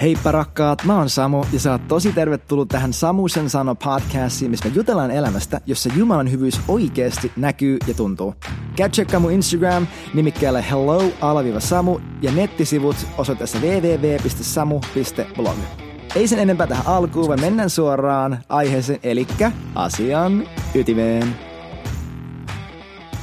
Heippa 0.00 0.32
rakkaat, 0.32 0.84
mä 0.84 0.98
oon 0.98 1.10
Samu 1.10 1.44
ja 1.52 1.60
sä 1.60 1.72
oot 1.72 1.88
tosi 1.88 2.12
tervetullut 2.12 2.68
tähän 2.68 2.92
Samusen 2.92 3.50
sano 3.50 3.74
podcastiin, 3.74 4.50
missä 4.50 4.68
me 4.68 4.74
jutellaan 4.74 5.10
elämästä, 5.10 5.60
jossa 5.66 5.90
Jumalan 5.96 6.30
hyvyys 6.30 6.60
oikeasti 6.68 7.32
näkyy 7.36 7.78
ja 7.86 7.94
tuntuu. 7.94 8.34
Käy 8.76 8.88
tsekkaa 8.88 9.20
mun 9.20 9.32
Instagram 9.32 9.86
nimikkeellä 10.14 10.60
hello-samu 10.60 11.98
ja 12.22 12.32
nettisivut 12.32 12.96
osoitteessa 13.18 13.58
www.samu.blog. 13.58 15.56
Ei 16.14 16.28
sen 16.28 16.38
enempää 16.38 16.66
tähän 16.66 16.86
alkuun, 16.86 17.28
vaan 17.28 17.40
mennään 17.40 17.70
suoraan 17.70 18.38
aiheeseen, 18.48 19.00
eli 19.02 19.26
asian 19.74 20.48
ytimeen. 20.74 21.36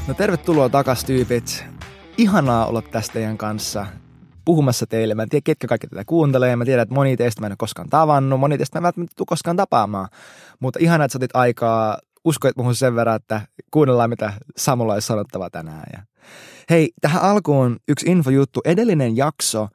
No 0.07 0.13
tervetuloa 0.13 0.69
takas 0.69 1.03
tyypit. 1.03 1.65
Ihanaa 2.17 2.65
olla 2.65 2.81
tästä 2.81 3.13
teidän 3.13 3.37
kanssa 3.37 3.85
puhumassa 4.45 4.87
teille. 4.87 5.15
Mä 5.15 5.23
en 5.23 5.29
tiedä, 5.29 5.41
ketkä 5.45 5.67
kaikki 5.67 5.87
tätä 5.87 6.03
kuuntelee. 6.05 6.55
Mä 6.55 6.65
tiedän, 6.65 6.83
että 6.83 6.95
moni 6.95 7.17
teistä 7.17 7.41
mä 7.41 7.47
en 7.47 7.51
ole 7.51 7.57
koskaan 7.57 7.89
tavannut, 7.89 8.39
moni 8.39 8.57
teistä 8.57 8.77
mä 8.77 8.79
en 8.79 8.83
välttämättä 8.83 9.13
tule 9.17 9.25
koskaan 9.25 9.57
tapaamaan. 9.57 10.07
Mutta 10.59 10.79
ihanaa, 10.81 11.05
että 11.05 11.13
sä 11.13 11.17
otit 11.17 11.35
aikaa, 11.35 11.97
uskoit 12.25 12.57
muhun 12.57 12.75
sen 12.75 12.95
verran, 12.95 13.15
että 13.15 13.41
kuunnellaan, 13.71 14.09
mitä 14.09 14.33
Samulla 14.57 14.93
olisi 14.93 15.07
sanottava 15.07 15.49
tänään. 15.49 15.83
Ja 15.93 16.03
hei, 16.69 16.91
tähän 17.01 17.21
alkuun 17.21 17.77
yksi 17.87 18.11
infojuttu. 18.11 18.61
Edellinen 18.65 19.17
jakso, 19.17 19.67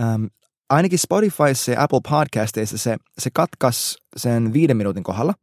ähm, 0.00 0.24
ainakin 0.70 0.98
Spotifyssa 0.98 1.72
ja 1.72 1.82
Apple 1.82 2.00
Podcasteissa 2.10 2.78
se, 2.78 2.96
se 3.18 3.30
katkas 3.34 3.96
sen 4.16 4.52
viiden 4.52 4.76
minuutin 4.76 5.02
kohdalla. 5.02 5.34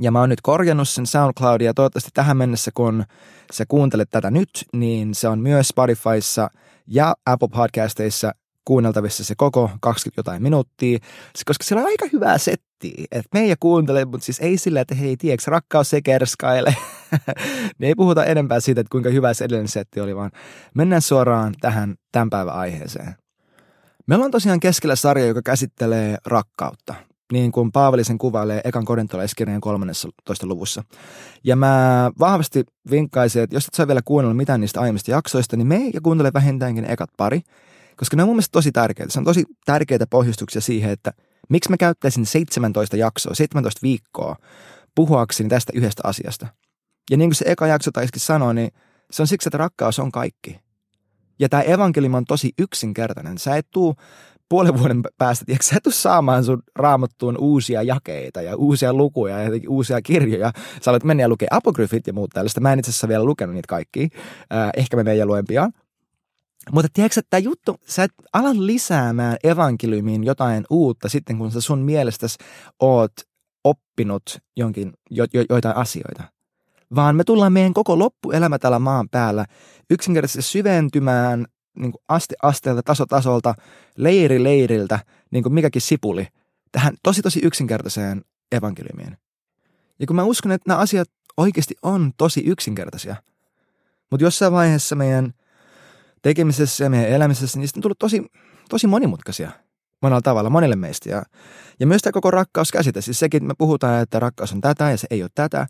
Ja 0.00 0.10
mä 0.10 0.20
oon 0.20 0.28
nyt 0.28 0.40
korjannut 0.40 0.88
sen 0.88 1.06
SoundCloudia 1.06 1.66
ja 1.66 1.74
toivottavasti 1.74 2.10
tähän 2.14 2.36
mennessä, 2.36 2.70
kun 2.74 3.04
sä 3.52 3.64
kuuntelet 3.68 4.10
tätä 4.10 4.30
nyt, 4.30 4.50
niin 4.72 5.14
se 5.14 5.28
on 5.28 5.38
myös 5.38 5.68
Spotifyssa 5.68 6.50
ja 6.86 7.14
Apple 7.26 7.48
Podcasteissa 7.48 8.32
kuunneltavissa 8.64 9.24
se 9.24 9.34
koko 9.34 9.70
20 9.80 10.18
jotain 10.18 10.42
minuuttia, 10.42 10.98
koska 11.46 11.64
siellä 11.64 11.80
on 11.80 11.86
aika 11.86 12.06
hyvää 12.12 12.38
settiä. 12.38 13.04
Että 13.12 13.28
meidän 13.32 13.56
kuuntelee, 13.60 14.04
mutta 14.04 14.24
siis 14.24 14.40
ei 14.40 14.58
sillä, 14.58 14.80
että 14.80 14.94
hei, 14.94 15.16
tiedätkö, 15.16 15.50
rakkaus 15.50 15.90
se 15.90 16.02
kerskaile. 16.02 16.76
niin 17.78 17.88
ei 17.88 17.94
puhuta 17.94 18.24
enempää 18.24 18.60
siitä, 18.60 18.80
että 18.80 18.90
kuinka 18.90 19.10
hyvä 19.10 19.34
se 19.34 19.44
edellinen 19.44 19.68
setti 19.68 20.00
oli, 20.00 20.16
vaan 20.16 20.30
mennään 20.74 21.02
suoraan 21.02 21.54
tähän 21.60 21.94
tämän 22.12 22.30
päivän 22.30 22.54
aiheeseen. 22.54 23.14
Meillä 24.06 24.24
on 24.24 24.30
tosiaan 24.30 24.60
keskellä 24.60 24.96
sarja, 24.96 25.26
joka 25.26 25.42
käsittelee 25.44 26.16
rakkautta 26.26 26.94
niin 27.32 27.52
kuin 27.52 27.72
Paavali 27.72 28.04
sen 28.04 28.18
kuvailee 28.18 28.60
ekan 28.64 28.84
korintolaiskirjan 28.84 29.60
13. 29.60 30.46
luvussa. 30.46 30.84
Ja 31.44 31.56
mä 31.56 32.10
vahvasti 32.18 32.64
vinkkaisin, 32.90 33.42
että 33.42 33.56
jos 33.56 33.66
et 33.68 33.74
saa 33.74 33.86
vielä 33.86 34.00
kuunnella 34.04 34.34
mitään 34.34 34.60
niistä 34.60 34.80
aiemmista 34.80 35.10
jaksoista, 35.10 35.56
niin 35.56 35.66
me 35.66 35.90
ja 35.94 36.00
kuuntele 36.00 36.32
vähintäänkin 36.32 36.90
ekat 36.90 37.10
pari, 37.16 37.40
koska 37.96 38.16
ne 38.16 38.22
on 38.22 38.28
mun 38.28 38.36
mielestä 38.36 38.52
tosi 38.52 38.72
tärkeitä. 38.72 39.12
Se 39.12 39.18
on 39.18 39.24
tosi 39.24 39.44
tärkeitä 39.64 40.06
pohjustuksia 40.10 40.60
siihen, 40.60 40.90
että 40.90 41.12
miksi 41.48 41.70
mä 41.70 41.76
käyttäisin 41.76 42.26
17 42.26 42.96
jaksoa, 42.96 43.34
17 43.34 43.78
viikkoa 43.82 44.36
puhuakseni 44.94 45.48
tästä 45.48 45.72
yhdestä 45.74 46.02
asiasta. 46.04 46.46
Ja 47.10 47.16
niin 47.16 47.30
kuin 47.30 47.36
se 47.36 47.44
eka 47.48 47.66
jakso 47.66 47.90
taisikin 47.90 48.20
sanoi, 48.20 48.54
niin 48.54 48.70
se 49.10 49.22
on 49.22 49.26
siksi, 49.26 49.48
että 49.48 49.58
rakkaus 49.58 49.98
on 49.98 50.12
kaikki. 50.12 50.60
Ja 51.38 51.48
tämä 51.48 51.62
evankeliumi 51.62 52.16
on 52.16 52.24
tosi 52.24 52.52
yksinkertainen. 52.58 53.38
Sä 53.38 53.56
et 53.56 53.66
tuu 53.70 53.96
puolen 54.48 54.78
vuoden 54.78 55.02
päästä, 55.18 55.44
tiedätkö, 55.44 55.66
sä 55.66 55.76
et 55.76 55.94
saamaan 55.94 56.44
sun 56.44 56.62
raamattuun 56.76 57.38
uusia 57.38 57.82
jakeita 57.82 58.42
ja 58.42 58.56
uusia 58.56 58.94
lukuja 58.94 59.42
ja 59.42 59.50
uusia 59.68 60.02
kirjoja. 60.02 60.52
Sä 60.82 60.90
olet 60.90 61.04
mennä 61.04 61.22
ja 61.22 61.28
lukea 61.28 61.48
apokryfit 61.50 62.06
ja 62.06 62.12
muut 62.12 62.30
tällaista. 62.30 62.60
Mä 62.60 62.72
en 62.72 62.78
itse 62.78 62.90
asiassa 62.90 63.08
vielä 63.08 63.24
lukenut 63.24 63.54
niitä 63.54 63.68
kaikki. 63.68 64.08
Ehkä 64.76 64.96
me 64.96 65.04
meidän 65.04 65.28
luen 65.28 65.44
pian. 65.48 65.72
Mutta 66.72 66.88
tiedätkö, 66.92 67.20
että 67.20 67.30
tämä 67.30 67.38
juttu, 67.38 67.76
sä 67.86 68.04
et 68.04 68.10
ala 68.32 68.50
lisäämään 68.54 69.36
evankeliumiin 69.44 70.24
jotain 70.24 70.64
uutta 70.70 71.08
sitten, 71.08 71.38
kun 71.38 71.50
sä 71.50 71.60
sun 71.60 71.78
mielestäsi 71.78 72.38
oot 72.80 73.12
oppinut 73.64 74.38
jonkin, 74.56 74.92
jo, 75.10 75.26
jo, 75.34 75.44
joitain 75.50 75.76
asioita. 75.76 76.22
Vaan 76.94 77.16
me 77.16 77.24
tullaan 77.24 77.52
meidän 77.52 77.74
koko 77.74 77.98
loppuelämä 77.98 78.58
täällä 78.58 78.78
maan 78.78 79.08
päällä 79.08 79.44
yksinkertaisesti 79.90 80.50
syventymään 80.50 81.46
niin 81.78 81.92
kuin 81.92 82.02
aste 82.08 82.34
asteelta, 82.42 82.82
taso 82.82 83.06
tasolta, 83.06 83.54
leiri 83.96 84.42
leiriltä, 84.42 84.98
niin 85.30 85.42
kuin 85.42 85.52
mikäkin 85.52 85.82
sipuli, 85.82 86.26
tähän 86.72 86.96
tosi 87.02 87.22
tosi 87.22 87.40
yksinkertaiseen 87.42 88.24
evankeliumiin. 88.52 89.18
Ja 89.98 90.06
kun 90.06 90.16
mä 90.16 90.24
uskon, 90.24 90.52
että 90.52 90.70
nämä 90.70 90.80
asiat 90.80 91.08
oikeasti 91.36 91.74
on 91.82 92.12
tosi 92.16 92.40
yksinkertaisia, 92.46 93.16
mutta 94.10 94.24
jossain 94.24 94.52
vaiheessa 94.52 94.96
meidän 94.96 95.34
tekemisessä 96.22 96.84
ja 96.84 96.90
meidän 96.90 97.10
elämisessä 97.10 97.58
niistä 97.58 97.78
on 97.78 97.82
tullut 97.82 97.98
tosi, 97.98 98.26
tosi 98.68 98.86
monimutkaisia– 98.86 99.50
monella 100.02 100.22
tavalla 100.22 100.50
monille 100.50 100.76
meistä. 100.76 101.10
Ja, 101.10 101.22
ja 101.80 101.86
myös 101.86 102.02
tämä 102.02 102.12
koko 102.12 102.30
rakkauskäsite, 102.30 103.00
siis 103.00 103.18
sekin, 103.18 103.38
että 103.38 103.48
me 103.48 103.54
puhutaan, 103.58 104.02
että 104.02 104.20
rakkaus 104.20 104.52
on 104.52 104.60
tätä 104.60 104.90
ja 104.90 104.96
se 104.96 105.06
ei 105.10 105.22
ole 105.22 105.30
tätä, 105.34 105.66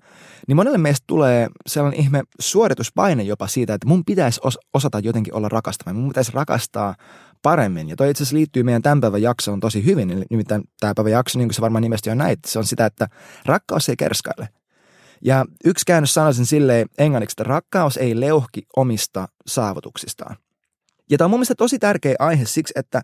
niin 0.49 0.57
monelle 0.57 0.79
meistä 0.79 1.05
tulee 1.07 1.49
sellainen 1.67 2.01
ihme 2.01 2.23
suorituspaine 2.41 3.23
jopa 3.23 3.47
siitä, 3.47 3.75
että 3.75 3.89
mun 3.89 4.05
pitäisi 4.05 4.41
os- 4.41 4.69
osata 4.75 4.99
jotenkin 4.99 5.35
olla 5.35 5.49
rakastava, 5.49 5.95
mun 5.95 6.09
pitäisi 6.09 6.33
rakastaa 6.35 6.95
paremmin. 7.43 7.89
Ja 7.89 7.97
toi 7.97 8.11
itse 8.11 8.23
asiassa 8.23 8.37
liittyy 8.37 8.63
meidän 8.63 8.83
tämän 8.83 9.01
päivän 9.01 9.23
jaksoon 9.23 9.61
tosi 9.61 9.85
hyvin, 9.85 10.25
nimittäin 10.31 10.63
tämä 10.81 10.93
päivän 10.97 11.13
jakso, 11.13 11.39
niin 11.39 11.49
kuin 11.49 11.55
se 11.55 11.61
varmaan 11.61 11.83
nimestä 11.83 12.11
jo 12.11 12.15
näit, 12.15 12.39
se 12.47 12.59
on 12.59 12.65
sitä, 12.65 12.87
että 12.87 13.09
rakkaus 13.47 13.89
ei 13.89 13.97
kerskaile. 13.97 14.49
Ja 15.25 15.45
yksi 15.65 15.85
käännös 15.87 16.15
sanoisin 16.15 16.47
silleen 16.47 16.87
englanniksi, 16.99 17.35
että 17.35 17.45
rakkaus 17.45 17.97
ei 17.97 18.21
leuhki 18.21 18.67
omista 18.77 19.29
saavutuksistaan. 19.47 20.37
Ja 21.11 21.19
tämä 21.19 21.27
on 21.27 21.31
mun 21.31 21.39
mielestä 21.39 21.55
tosi 21.55 21.79
tärkeä 21.79 22.15
aihe 22.19 22.45
siksi, 22.45 22.73
että 22.77 23.03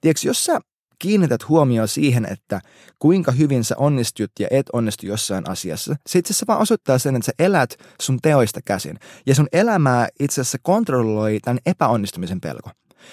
tiedätkö, 0.00 0.28
jos 0.28 0.44
sä 0.44 0.60
kiinnität 0.98 1.48
huomioon 1.48 1.88
siihen, 1.88 2.26
että 2.32 2.60
kuinka 2.98 3.32
hyvin 3.32 3.64
sä 3.64 3.74
onnistut 3.78 4.30
ja 4.40 4.48
et 4.50 4.66
onnistu 4.72 5.06
jossain 5.06 5.50
asiassa, 5.50 5.96
se 6.06 6.18
itse 6.18 6.32
asiassa 6.32 6.46
vaan 6.48 6.60
osoittaa 6.60 6.98
sen, 6.98 7.16
että 7.16 7.26
sä 7.26 7.32
elät 7.38 7.76
sun 8.02 8.18
teoista 8.22 8.60
käsin. 8.64 8.98
Ja 9.26 9.34
sun 9.34 9.48
elämää 9.52 10.08
itse 10.20 10.40
asiassa 10.40 10.58
kontrolloi 10.62 11.38
tämän 11.44 11.58
epäonnistumisen 11.66 12.40
pelko. 12.40 12.70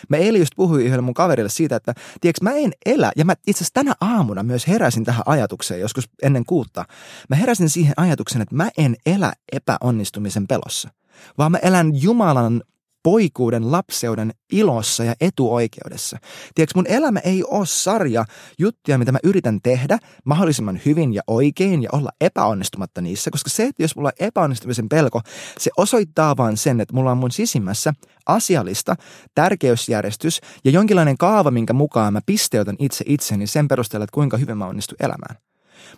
Mä 0.10 0.18
eilen 0.18 0.42
just 0.42 0.54
puhuin 0.56 0.86
yhdelle 0.86 1.02
mun 1.02 1.14
kaverille 1.14 1.50
siitä, 1.50 1.76
että 1.76 1.94
tiedätkö, 2.22 2.44
mä 2.44 2.52
en 2.52 2.72
elä, 2.86 3.12
ja 3.16 3.26
mä 3.26 3.34
itse 3.48 3.58
asiassa 3.58 3.74
tänä 3.74 3.94
aamuna 4.02 4.44
myös 4.44 4.68
heräsin 4.68 5.04
tähän 5.04 5.24
ajatukseen, 5.26 5.80
joskus 5.80 6.10
ennen 6.22 6.46
kuutta. 6.46 6.86
Mä 7.30 7.36
heräsin 7.36 7.70
siihen 7.70 7.94
ajatukseen, 7.98 8.42
että 8.42 8.56
mä 8.56 8.70
en 8.78 8.96
elä 9.06 9.34
epäonnistumisen 9.52 10.48
pelossa 10.48 10.90
vaan 11.38 11.52
mä 11.52 11.58
elän 11.58 12.02
Jumalan 12.02 12.64
poikuuden, 13.04 13.72
lapseuden 13.72 14.34
ilossa 14.52 15.04
ja 15.04 15.14
etuoikeudessa. 15.22 16.18
Tiedätkö, 16.56 16.80
mun 16.80 16.88
elämä 16.88 17.20
ei 17.20 17.44
ole 17.44 17.66
sarja 17.66 18.26
juttuja, 18.60 18.98
mitä 18.98 19.12
mä 19.12 19.20
yritän 19.24 19.60
tehdä 19.64 19.98
mahdollisimman 20.26 20.82
hyvin 20.86 21.14
ja 21.14 21.22
oikein 21.28 21.84
ja 21.84 21.90
olla 21.92 22.10
epäonnistumatta 22.22 23.02
niissä, 23.02 23.32
koska 23.32 23.50
se, 23.50 23.64
että 23.64 23.84
jos 23.84 23.96
mulla 23.96 24.10
on 24.10 24.28
epäonnistumisen 24.28 24.90
pelko, 24.90 25.22
se 25.60 25.72
osoittaa 25.78 26.38
vaan 26.38 26.58
sen, 26.58 26.82
että 26.82 26.94
mulla 26.94 27.12
on 27.12 27.18
mun 27.18 27.32
sisimmässä 27.32 27.94
asiallista 28.26 28.96
tärkeysjärjestys 29.36 30.42
ja 30.66 30.72
jonkinlainen 30.72 31.18
kaava, 31.18 31.52
minkä 31.52 31.74
mukaan 31.74 32.14
mä 32.14 32.20
pisteytän 32.26 32.76
itse 32.80 33.04
itseni 33.08 33.48
sen 33.48 33.68
perusteella, 33.68 34.04
että 34.04 34.14
kuinka 34.14 34.38
hyvin 34.38 34.58
mä 34.58 34.66
onnistun 34.68 34.98
elämään. 35.00 35.36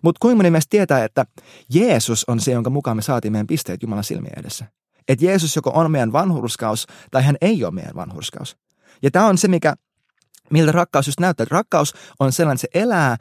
Mutta 0.02 0.20
kuinka 0.20 0.36
moni 0.36 0.52
meistä 0.52 0.70
tietää, 0.70 1.04
että 1.04 1.26
Jeesus 1.74 2.26
on 2.28 2.40
se, 2.40 2.52
jonka 2.52 2.70
mukaan 2.70 2.98
me 2.98 3.02
saatiin 3.02 3.32
meidän 3.32 3.48
pisteet 3.48 3.82
Jumalan 3.82 4.04
silmien 4.04 4.40
edessä. 4.40 4.66
Että 5.08 5.26
Jeesus 5.26 5.56
joko 5.56 5.72
on 5.74 5.92
meidän 5.92 6.14
vanhurskaus 6.14 6.88
tai 7.12 7.24
hän 7.24 7.36
ei 7.42 7.64
ole 7.64 7.74
meidän 7.74 7.96
vanhurskaus. 7.96 8.58
Ja 9.04 9.12
tämä 9.12 9.28
on 9.28 9.38
se, 9.38 9.48
mikä, 9.48 9.76
miltä 10.50 10.72
rakkaus 10.72 11.08
just 11.08 11.20
näyttää. 11.20 11.46
Rakkaus 11.50 11.94
on 12.20 12.32
sellainen, 12.32 12.56
että 12.56 12.68
se 12.74 12.84
elää 12.84 13.18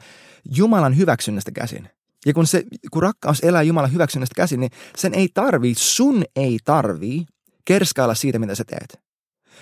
Jumalan 0.55 0.97
hyväksynnästä 0.97 1.51
käsin. 1.51 1.89
Ja 2.25 2.33
kun, 2.33 2.47
se, 2.47 2.63
kun 2.91 3.03
rakkaus 3.03 3.39
elää 3.39 3.61
Jumalan 3.61 3.93
hyväksynnästä 3.93 4.35
käsin, 4.35 4.59
niin 4.59 4.71
sen 4.97 5.13
ei 5.13 5.29
tarvii, 5.33 5.75
sun 5.77 6.23
ei 6.35 6.59
tarvii 6.65 7.25
kerskailla 7.65 8.15
siitä, 8.15 8.39
mitä 8.39 8.55
sä 8.55 8.63
teet. 8.63 9.04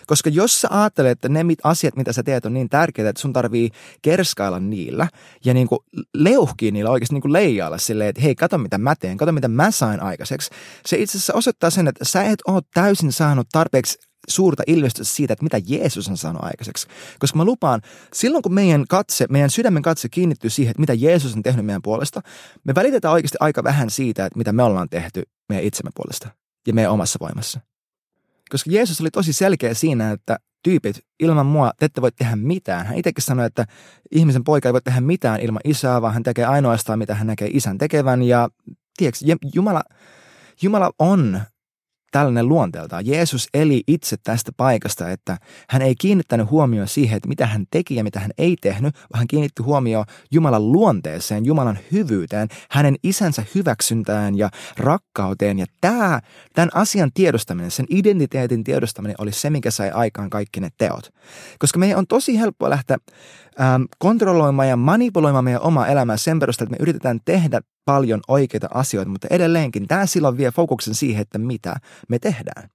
Koska 0.08 0.30
jos 0.30 0.62
sä 0.62 0.68
ajattelet, 0.72 1.12
että 1.12 1.30
ne 1.30 1.44
mit, 1.44 1.59
asiat, 1.64 1.96
mitä 1.96 2.14
sä 2.14 2.24
teet, 2.24 2.46
on 2.46 2.54
niin 2.54 2.70
tärkeitä, 2.70 3.09
että 3.09 3.22
sun 3.22 3.34
tarvii 3.34 3.69
kerskailla 4.01 4.60
niillä 4.60 5.07
ja 5.45 5.54
niin 5.54 5.68
kuin 5.68 5.80
leuhkia 6.13 6.72
niillä 6.72 6.92
oikeasti 6.92 7.16
niin 7.16 7.22
kuin 7.22 7.34
leijailla 7.34 7.78
silleen, 7.78 8.10
että 8.10 8.22
hei, 8.22 8.36
kato 8.36 8.57
mitä 8.57 8.78
mä 8.78 8.95
teen, 8.95 9.18
kato 9.18 9.31
mitä 9.31 9.48
mä 9.48 9.72
sain 9.72 10.04
aikaiseksi. 10.04 10.50
Se 10.86 10.98
itse 10.98 11.18
asiassa 11.18 11.34
osoittaa 11.34 11.69
sen, 11.69 11.88
että 11.88 12.06
sä 12.06 12.24
et 12.24 12.40
ole 12.48 12.62
täysin 12.74 13.12
saanut 13.12 13.48
tarpeeksi 13.51 13.98
suurta 14.28 14.63
ilmestystä 14.68 15.16
siitä, 15.16 15.34
että 15.34 15.44
mitä 15.44 15.62
Jeesus 15.68 16.07
on 16.07 16.18
saanut 16.18 16.44
aikaiseksi. 16.44 16.88
Koska 17.19 17.38
mä 17.38 17.46
lupaan, 17.46 17.81
silloin 18.13 18.42
kun 18.42 18.54
meidän 18.54 18.86
katse, 18.89 19.25
meidän 19.30 19.50
sydämen 19.50 19.81
katse 19.81 20.10
kiinnittyy 20.10 20.50
siihen, 20.50 20.72
että 20.72 20.81
mitä 20.81 20.94
Jeesus 20.94 21.36
on 21.36 21.44
tehnyt 21.44 21.66
meidän 21.66 21.81
puolesta, 21.81 22.22
me 22.63 22.75
välitetään 22.75 23.13
oikeasti 23.13 23.38
aika 23.39 23.63
vähän 23.63 23.89
siitä, 23.89 24.25
että 24.25 24.38
mitä 24.38 24.54
me 24.54 24.63
ollaan 24.63 24.89
tehty 24.89 25.24
meidän 25.50 25.66
itsemme 25.66 25.92
puolesta 25.96 26.30
ja 26.68 26.74
meidän 26.74 26.92
omassa 26.92 27.19
voimassa. 27.22 27.60
Koska 28.53 28.71
Jeesus 28.71 29.01
oli 29.01 29.11
tosi 29.11 29.33
selkeä 29.33 29.73
siinä, 29.73 30.11
että 30.11 30.38
tyypit, 30.63 31.00
ilman 31.19 31.45
mua 31.45 31.71
te 31.79 31.85
ette 31.85 32.01
voi 32.01 32.11
tehdä 32.11 32.35
mitään. 32.35 32.85
Hän 32.85 32.97
itsekin 32.97 33.23
sanoi, 33.23 33.45
että 33.45 33.65
ihmisen 34.11 34.44
poika 34.44 34.69
ei 34.69 34.73
voi 34.73 34.81
tehdä 34.81 35.01
mitään 35.01 35.39
ilman 35.39 35.61
isää, 35.65 36.01
vaan 36.01 36.13
hän 36.13 36.23
tekee 36.23 36.45
ainoastaan, 36.45 37.00
mitä 37.00 37.15
hän 37.15 37.27
näkee 37.27 37.50
isän 37.51 37.77
tekevän. 37.77 38.23
Ja 38.23 38.50
tiedätkö, 38.97 39.25
Jumala, 39.55 39.83
Jumala 40.61 40.91
on 41.00 41.41
tällainen 42.13 42.48
luonteeltaan. 42.48 43.06
Jeesus 43.06 43.48
eli 43.54 43.83
itse 43.88 44.18
tästä 44.24 44.51
paikasta, 44.57 45.10
että 45.10 45.38
hän 45.69 45.81
ei 45.81 45.95
kiinnittänyt 45.95 46.50
huomioon 46.50 46.88
siihen, 46.88 47.18
että 47.18 47.30
mitä 47.30 47.48
hän 47.48 47.65
teki 47.71 47.95
ja 47.95 48.04
mitä 48.04 48.19
hän 48.19 48.31
ei 48.38 48.56
tehnyt, 48.62 48.95
vaan 48.95 49.19
hän 49.19 49.27
kiinnitti 49.27 49.63
huomioon 49.63 50.06
Jumalan 50.31 50.71
luonteeseen, 50.71 51.45
Jumalan 51.45 51.80
hyvyyteen, 51.92 52.48
hänen 52.69 52.95
isänsä 53.04 53.44
hyväksyntään 53.56 54.38
ja 54.38 54.50
rakkauteen. 54.77 55.60
Ja 55.60 55.65
tämä, 55.81 56.21
tämän 56.54 56.69
asian 56.74 57.12
tiedostaminen, 57.13 57.71
sen 57.71 57.86
identiteetin 57.89 58.63
tiedostaminen 58.63 59.15
oli 59.19 59.31
se, 59.31 59.50
mikä 59.50 59.71
sai 59.71 59.92
aikaan 59.92 60.30
kaikki 60.30 60.60
ne 60.60 60.69
teot. 60.77 61.10
Koska 61.60 61.80
meidän 61.80 61.98
on 61.98 62.07
tosi 62.07 62.39
helppo 62.39 62.69
lähteä 62.69 62.98
ähm, 63.62 63.83
kontrolloimaan 64.00 64.69
ja 64.69 64.75
manipuloimaan 64.75 65.44
meidän 65.44 65.62
omaa 65.62 65.88
elämää 65.88 66.18
sen 66.18 66.39
perusteella, 66.39 66.68
että 66.68 66.81
me 66.81 66.83
yritetään 66.83 67.19
tehdä 67.25 67.62
paljon 67.85 68.19
oikeita 68.27 68.68
asioita, 68.74 69.12
mutta 69.12 69.27
edelleenkin 69.31 69.88
tämä 69.88 70.06
silloin 70.06 70.38
vie 70.38 70.51
fokuksen 70.51 70.95
siihen, 70.95 71.21
että 71.21 71.38
mitä 71.38 71.75
me 72.09 72.19
tehdään. 72.19 72.69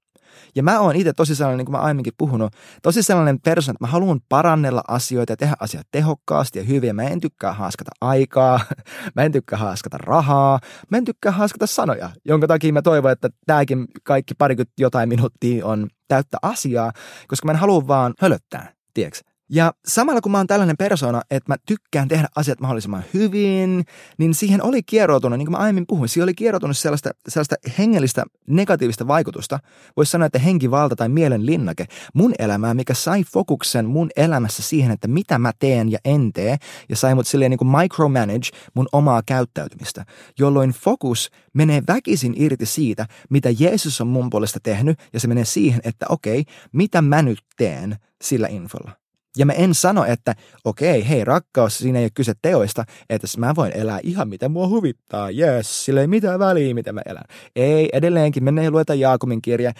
Ja 0.54 0.62
mä 0.62 0.80
oon 0.80 0.96
itse 0.96 1.12
tosi 1.12 1.34
sellainen, 1.34 1.58
niin 1.58 1.66
kuin 1.66 1.76
mä 1.76 1.82
aiemminkin 1.82 2.12
puhunut, 2.18 2.52
tosi 2.82 3.02
sellainen 3.02 3.40
persona, 3.40 3.72
että 3.72 3.84
mä 3.84 3.90
haluan 3.90 4.20
parannella 4.28 4.82
asioita 4.88 5.32
ja 5.32 5.36
tehdä 5.36 5.54
asiat 5.60 5.86
tehokkaasti 5.90 6.58
ja 6.58 6.64
hyvin. 6.64 6.96
Mä 6.96 7.02
en 7.02 7.20
tykkää 7.20 7.52
haaskata 7.52 7.90
aikaa, 8.00 8.60
mä 9.16 9.22
en 9.22 9.32
tykkää 9.32 9.58
haaskata 9.58 9.98
rahaa, 9.98 10.60
mä 10.90 10.98
en 10.98 11.04
tykkää 11.04 11.32
haaskata 11.32 11.66
sanoja, 11.66 12.10
jonka 12.24 12.46
takia 12.46 12.72
mä 12.72 12.82
toivon, 12.82 13.12
että 13.12 13.28
tämäkin 13.46 13.86
kaikki 14.02 14.34
parikymmentä 14.34 14.72
jotain 14.78 15.08
minuuttia 15.08 15.66
on 15.66 15.88
täyttä 16.08 16.36
asiaa, 16.42 16.92
koska 17.28 17.46
mä 17.46 17.52
en 17.52 17.58
halua 17.58 17.86
vaan 17.86 18.14
hölöttää, 18.20 18.72
tiedätkö? 18.94 19.27
Ja 19.50 19.72
samalla 19.86 20.20
kun 20.20 20.32
mä 20.32 20.38
oon 20.38 20.46
tällainen 20.46 20.76
persona, 20.76 21.22
että 21.30 21.52
mä 21.52 21.56
tykkään 21.66 22.08
tehdä 22.08 22.28
asiat 22.36 22.60
mahdollisimman 22.60 23.04
hyvin, 23.14 23.84
niin 24.18 24.34
siihen 24.34 24.62
oli 24.62 24.82
kieroutunut, 24.82 25.38
niin 25.38 25.46
kuin 25.46 25.52
mä 25.52 25.58
aiemmin 25.58 25.86
puhuin, 25.86 26.08
siihen 26.08 26.24
oli 26.24 26.34
kieroutunut 26.34 26.78
sellaista, 26.78 27.10
sellaista 27.28 27.56
hengellistä 27.78 28.24
negatiivista 28.46 29.08
vaikutusta. 29.08 29.58
Voisi 29.96 30.10
sanoa, 30.10 30.26
että 30.26 30.38
henkivalta 30.38 30.96
tai 30.96 31.08
mielen 31.08 31.46
linnake 31.46 31.86
mun 32.14 32.34
elämää, 32.38 32.74
mikä 32.74 32.94
sai 32.94 33.24
fokuksen 33.24 33.86
mun 33.86 34.10
elämässä 34.16 34.62
siihen, 34.62 34.90
että 34.90 35.08
mitä 35.08 35.38
mä 35.38 35.52
teen 35.58 35.92
ja 35.92 35.98
en 36.04 36.32
tee, 36.32 36.56
ja 36.88 36.96
sai 36.96 37.14
mut 37.14 37.26
silleen 37.26 37.50
niin 37.50 37.58
kuin 37.58 37.76
micromanage 37.78 38.48
mun 38.74 38.88
omaa 38.92 39.22
käyttäytymistä, 39.26 40.04
jolloin 40.38 40.70
fokus 40.70 41.30
menee 41.54 41.82
väkisin 41.88 42.34
irti 42.36 42.66
siitä, 42.66 43.06
mitä 43.30 43.48
Jeesus 43.58 44.00
on 44.00 44.06
mun 44.06 44.30
puolesta 44.30 44.60
tehnyt, 44.62 44.98
ja 45.12 45.20
se 45.20 45.28
menee 45.28 45.44
siihen, 45.44 45.80
että 45.84 46.06
okei, 46.08 46.44
mitä 46.72 47.02
mä 47.02 47.22
nyt 47.22 47.38
teen 47.56 47.96
sillä 48.22 48.48
infolla. 48.48 49.07
Ja 49.38 49.46
mä 49.46 49.52
en 49.52 49.74
sano, 49.74 50.04
että 50.04 50.34
okei, 50.64 51.08
hei 51.08 51.24
rakkaus, 51.24 51.78
siinä 51.78 51.98
ei 51.98 52.04
ole 52.04 52.10
kyse 52.14 52.32
teoista, 52.42 52.84
että 53.10 53.26
mä 53.38 53.54
voin 53.54 53.72
elää 53.76 54.00
ihan 54.02 54.28
mitä 54.28 54.48
mua 54.48 54.68
huvittaa, 54.68 55.30
yes, 55.30 55.84
sillä 55.84 56.00
ei 56.00 56.06
mitään 56.06 56.38
väliä, 56.38 56.74
mitä 56.74 56.92
mä 56.92 57.00
elän. 57.06 57.24
Ei, 57.56 57.88
edelleenkin, 57.92 58.44
mennään 58.44 58.64
ja 58.64 58.70
luetaan 58.70 59.00
Jaakobin 59.00 59.42
kirja. 59.42 59.72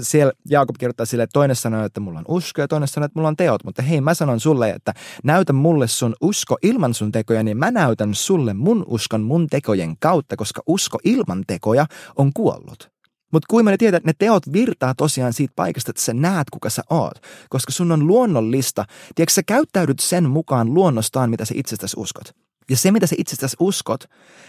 Siellä 0.00 0.32
Jaakob 0.50 0.76
kirjoittaa 0.78 1.06
sille, 1.06 1.22
että 1.22 1.32
toinen 1.32 1.56
sanoo, 1.56 1.84
että 1.84 2.00
mulla 2.00 2.18
on 2.18 2.24
usko 2.28 2.60
ja 2.60 2.68
toinen 2.68 2.88
sanoo, 2.88 3.04
että 3.04 3.18
mulla 3.18 3.28
on 3.28 3.36
teot. 3.36 3.64
Mutta 3.64 3.82
hei, 3.82 4.00
mä 4.00 4.14
sanon 4.14 4.40
sulle, 4.40 4.70
että 4.70 4.94
näytä 5.24 5.52
mulle 5.52 5.88
sun 5.88 6.14
usko 6.20 6.56
ilman 6.62 6.94
sun 6.94 7.12
tekoja, 7.12 7.42
niin 7.42 7.56
mä 7.56 7.70
näytän 7.70 8.14
sulle 8.14 8.54
mun 8.54 8.84
uskon 8.88 9.22
mun 9.22 9.46
tekojen 9.46 9.96
kautta, 10.00 10.36
koska 10.36 10.62
usko 10.66 10.98
ilman 11.04 11.44
tekoja 11.46 11.86
on 12.16 12.32
kuollut. 12.34 12.97
Mutta 13.32 13.46
kuinka 13.50 13.70
ne 13.70 13.76
tietää, 13.76 13.96
että 13.96 14.08
ne 14.08 14.14
teot 14.18 14.52
virtaa 14.52 14.94
tosiaan 14.94 15.32
siitä 15.32 15.52
paikasta, 15.56 15.90
että 15.90 16.02
sä 16.02 16.14
näet, 16.14 16.50
kuka 16.50 16.70
sä 16.70 16.82
oot. 16.90 17.22
Koska 17.48 17.72
sun 17.72 17.92
on 17.92 18.06
luonnollista. 18.06 18.84
Tiedätkö, 19.14 19.32
sä 19.32 19.42
käyttäydyt 19.42 19.98
sen 19.98 20.30
mukaan 20.30 20.74
luonnostaan, 20.74 21.30
mitä 21.30 21.44
sä 21.44 21.54
itsestäsi 21.56 21.96
uskot. 22.00 22.34
Ja 22.70 22.76
se, 22.76 22.90
mitä 22.90 23.06
sä 23.06 23.16
itsestäsi 23.18 23.56
uskot, 23.60 24.04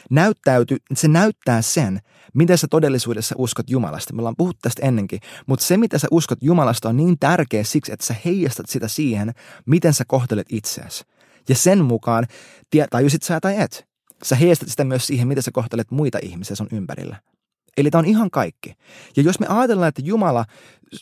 näyttäytyy, 0.10 0.78
se 0.94 1.08
näyttää 1.08 1.62
sen, 1.62 2.00
mitä 2.34 2.58
sä 2.58 2.68
todellisuudessa 2.70 3.36
uskot 3.38 3.70
Jumalasta. 3.70 4.14
Me 4.14 4.20
ollaan 4.20 4.36
puhuttu 4.38 4.60
tästä 4.62 4.86
ennenkin, 4.86 5.20
mutta 5.48 5.66
se, 5.66 5.78
mitä 5.78 5.98
sä 5.98 6.08
uskot 6.12 6.38
Jumalasta, 6.42 6.90
on 6.90 6.98
niin 6.98 7.20
tärkeä 7.20 7.64
siksi, 7.64 7.92
että 7.92 8.06
sä 8.06 8.16
heijastat 8.26 8.70
sitä 8.70 8.88
siihen, 8.88 9.34
miten 9.66 9.94
sä 9.94 10.04
kohtelet 10.08 10.48
itseäsi. 10.50 11.04
Ja 11.50 11.56
sen 11.56 11.86
mukaan, 11.86 12.28
tajusit 12.90 13.24
sä 13.24 13.40
tai 13.40 13.62
et, 13.62 13.88
sä 14.24 14.36
heijastat 14.36 14.70
sitä 14.70 14.84
myös 14.84 15.08
siihen, 15.08 15.28
miten 15.28 15.44
sä 15.44 15.52
kohtelet 15.52 15.92
muita 15.92 16.20
ihmisiä 16.22 16.56
sun 16.56 16.68
ympärillä. 16.72 17.18
Eli 17.80 17.92
tämä 17.92 18.00
on 18.00 18.06
ihan 18.06 18.32
kaikki. 18.32 18.74
Ja 19.18 19.24
jos 19.24 19.40
me 19.40 19.46
ajatellaan, 19.50 19.90
että 19.90 20.02
Jumala 20.06 20.46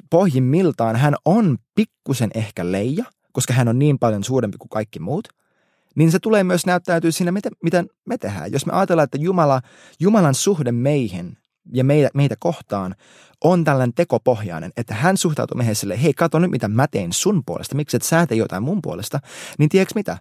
pohjimmiltaan, 0.09 0.95
hän 0.95 1.15
on 1.25 1.57
pikkusen 1.75 2.29
ehkä 2.33 2.71
leija, 2.71 3.06
koska 3.31 3.53
hän 3.53 3.68
on 3.68 3.79
niin 3.79 4.00
paljon 4.00 4.24
suurempi 4.24 4.57
kuin 4.57 4.69
kaikki 4.69 5.00
muut, 5.00 5.27
niin 5.95 6.12
se 6.12 6.19
tulee 6.19 6.44
myös 6.44 6.65
näyttäytyä 6.65 7.12
siinä, 7.12 7.31
miten, 7.31 7.51
miten 7.63 7.88
me 8.06 8.18
tehdään. 8.18 8.51
Jos 8.51 8.65
me 8.65 8.74
ajatellaan, 8.74 9.03
että 9.03 9.18
Jumala, 9.21 9.62
Jumalan 10.00 10.35
suhde 10.35 10.71
meihin 10.71 11.38
ja 11.74 11.83
meitä, 11.83 12.09
meitä 12.13 12.35
kohtaan 12.39 12.95
on 13.44 13.63
tällainen 13.63 13.94
tekopohjainen, 13.94 14.71
että 14.77 14.94
hän 14.94 15.18
suhtautuu 15.18 15.57
meihin 15.57 15.75
sille, 15.75 16.01
hei 16.01 16.13
kato 16.13 16.39
nyt 16.39 16.51
mitä 16.51 16.68
mä 16.68 16.88
tein 16.88 17.13
sun 17.13 17.44
puolesta, 17.45 17.75
miksi 17.75 17.97
et 17.97 18.03
sä 18.03 18.27
tee 18.27 18.38
jotain 18.38 18.63
mun 18.63 18.81
puolesta, 18.81 19.19
niin 19.59 19.69
tiedätkö 19.69 19.94
mitä? 19.95 20.18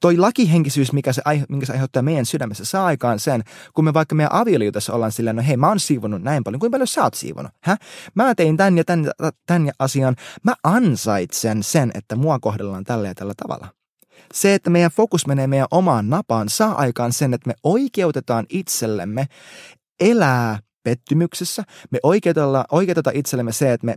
Toi 0.00 0.16
lakihenkisyys, 0.16 0.92
mikä 0.92 1.12
se, 1.12 1.22
minkä 1.48 1.66
se 1.66 1.72
aiheuttaa 1.72 2.02
meidän 2.02 2.26
sydämessä, 2.26 2.64
saa 2.64 2.86
aikaan 2.86 3.18
sen, 3.18 3.42
kun 3.74 3.84
me 3.84 3.94
vaikka 3.94 4.14
meidän 4.14 4.34
avioliitossa 4.34 4.92
ollaan 4.92 5.12
silleen, 5.12 5.36
no 5.36 5.42
hei, 5.46 5.56
mä 5.56 5.68
oon 5.68 5.80
siivonut 5.80 6.22
näin 6.22 6.44
paljon, 6.44 6.60
kuinka 6.60 6.74
paljon 6.74 6.86
sä 6.86 7.02
oot 7.02 7.14
siivonut? 7.14 7.52
Hä? 7.62 7.76
Mä 8.14 8.34
tein 8.34 8.56
tän 8.56 8.78
ja 8.78 8.84
tän, 8.84 9.10
tän 9.46 9.70
asian. 9.78 10.16
Mä 10.42 10.54
ansaitsen 10.64 11.62
sen, 11.62 11.90
että 11.94 12.16
mua 12.16 12.38
kohdellaan 12.38 12.84
tällä 12.84 13.08
ja 13.08 13.14
tällä 13.14 13.34
tavalla. 13.36 13.68
Se, 14.34 14.54
että 14.54 14.70
meidän 14.70 14.90
fokus 14.90 15.26
menee 15.26 15.46
meidän 15.46 15.68
omaan 15.70 16.10
napaan, 16.10 16.48
saa 16.48 16.74
aikaan 16.74 17.12
sen, 17.12 17.34
että 17.34 17.48
me 17.48 17.54
oikeutetaan 17.64 18.46
itsellemme 18.48 19.26
elää 20.00 20.58
pettymyksessä. 20.82 21.64
Me 21.90 21.98
oikeutetaan 22.70 23.16
itsellemme 23.16 23.52
se, 23.52 23.72
että 23.72 23.86
me 23.86 23.94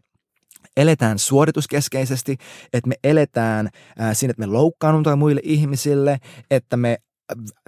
eletään 0.78 1.20
suorituskeskeisesti, 1.20 2.38
että 2.74 2.88
me 2.88 2.96
eletään 3.04 3.70
ää, 3.98 4.14
siinä, 4.14 4.31
että 4.31 4.40
me 4.40 4.46
loukkaannutaan 4.46 5.20
muille 5.20 5.42
ihmisille, 5.44 6.18
että 6.52 6.78
me 6.78 6.98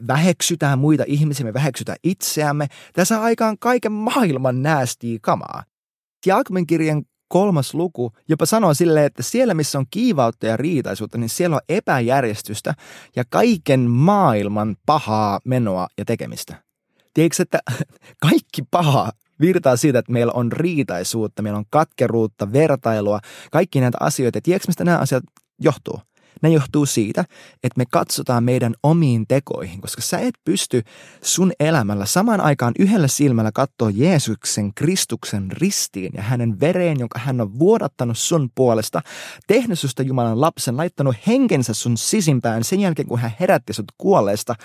väheksytään 0.07 0.80
muita 0.80 1.04
ihmisiä, 1.07 1.46
me 1.46 1.54
väheksytään 1.54 1.98
itseämme. 2.04 2.68
Tässä 2.94 3.22
aikaan 3.22 3.57
kaiken 3.60 3.92
maailman 3.92 4.63
näästiä 4.63 5.19
kamaa. 5.22 5.63
Jaakobin 6.25 6.68
kirjan 6.68 7.04
kolmas 7.28 7.74
luku 7.74 8.12
jopa 8.28 8.46
sanoo 8.46 8.74
silleen, 8.74 9.06
että 9.06 9.24
siellä 9.24 9.54
missä 9.54 9.80
on 9.80 9.86
kiivautta 9.92 10.46
ja 10.46 10.57
riitaisuutta, 10.57 11.18
niin 11.18 11.30
siellä 11.30 11.56
on 11.56 11.62
epäjärjestystä 11.69 12.74
ja 13.16 13.24
kaiken 13.30 13.80
maailman 13.80 14.75
pahaa 14.86 15.40
menoa 15.46 15.88
ja 15.98 16.06
tekemistä. 16.06 16.63
Tiedätkö, 17.13 17.44
että 17.44 17.60
kaikki 18.30 18.62
paha 18.72 19.12
virtaa 19.39 19.75
siitä, 19.75 19.99
että 19.99 20.11
meillä 20.11 20.33
on 20.35 20.51
riitaisuutta, 20.51 21.41
meillä 21.41 21.59
on 21.59 21.65
katkeruutta, 21.69 22.53
vertailua, 22.53 23.19
kaikki 23.51 23.81
näitä 23.81 23.97
asioita. 23.99 24.39
Tiedätkö, 24.43 24.67
mistä 24.67 24.83
nämä 24.83 24.97
asiat 24.97 25.23
johtuu? 25.59 25.99
Ne 26.41 26.49
johtuu 26.49 26.85
siitä, 26.85 27.21
että 27.63 27.77
me 27.77 27.85
katsotaan 27.91 28.43
meidän 28.43 28.73
omiin 28.83 29.27
tekoihin, 29.27 29.81
koska 29.81 30.01
sä 30.01 30.19
et 30.19 30.35
pysty 30.45 30.81
sun 31.21 31.51
elämällä 31.59 32.06
samaan 32.06 32.42
aikaan 32.42 32.73
yhdellä 32.80 33.07
silmällä 33.07 33.51
katsoa 33.51 33.89
Jeesuksen 33.89 34.73
Kristuksen 34.73 35.51
ristiin 35.51 36.13
ja 36.18 36.23
hänen 36.23 36.59
vereen, 36.59 36.99
jonka 36.99 37.19
hän 37.19 37.42
on 37.42 37.59
vuodattanut 37.59 38.18
sun 38.18 38.49
puolesta, 38.56 39.01
tehnyt 39.47 39.80
susta 39.80 40.04
Jumalan 40.04 40.42
lapsen, 40.42 40.77
laittanut 40.77 41.15
henkensä 41.27 41.73
sun 41.73 41.97
sisimpään 41.97 42.63
sen 42.63 42.80
jälkeen, 42.80 43.07
kun 43.07 43.19
hän 43.19 43.31
herätti 43.39 43.73
sut 43.73 43.92
kuolleesta 43.97 44.56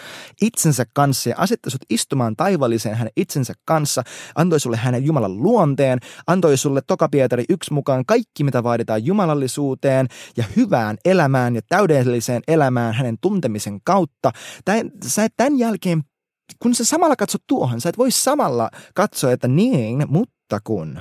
itsensä 0.42 0.84
kanssa 0.94 1.30
ja 1.30 1.34
asetti 1.38 1.70
sut 1.70 1.84
istumaan 1.90 2.36
taivalliseen 2.36 2.96
hänen 2.96 3.12
itsensä 3.16 3.54
kanssa, 3.64 4.02
antoi 4.34 4.60
sulle 4.60 4.76
hänen 4.76 5.04
Jumalan 5.04 5.42
luonteen, 5.42 5.98
antoi 6.26 6.56
sulle 6.56 6.82
Toka 6.86 7.08
Pietari 7.08 7.44
yksi 7.48 7.72
mukaan 7.72 8.04
kaikki, 8.06 8.44
mitä 8.44 8.62
vaaditaan 8.62 9.06
jumalallisuuteen 9.06 10.06
ja 10.36 10.44
hyvään 10.56 10.96
elämään 11.04 11.59
ja 11.60 11.76
täydelliseen 11.76 12.42
elämään 12.48 12.94
hänen 12.94 13.16
tuntemisen 13.20 13.80
kautta. 13.84 14.32
Tän, 14.64 14.90
sä 15.06 15.24
et 15.24 15.32
tämän 15.36 15.58
jälkeen, 15.58 16.02
kun 16.62 16.74
sä 16.74 16.84
samalla 16.84 17.16
katsot 17.16 17.42
tuohon, 17.46 17.80
sä 17.80 17.88
et 17.88 17.98
voi 17.98 18.10
samalla 18.10 18.70
katsoa, 18.94 19.32
että 19.32 19.48
niin, 19.48 20.04
mutta 20.08 20.60
kun. 20.64 21.00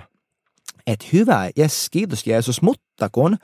että 0.87 1.05
hyvä, 1.13 1.49
jes, 1.57 1.87
kiitos 1.91 2.27
Jeesus, 2.27 2.61
mutta 2.61 3.09
kun 3.11 3.37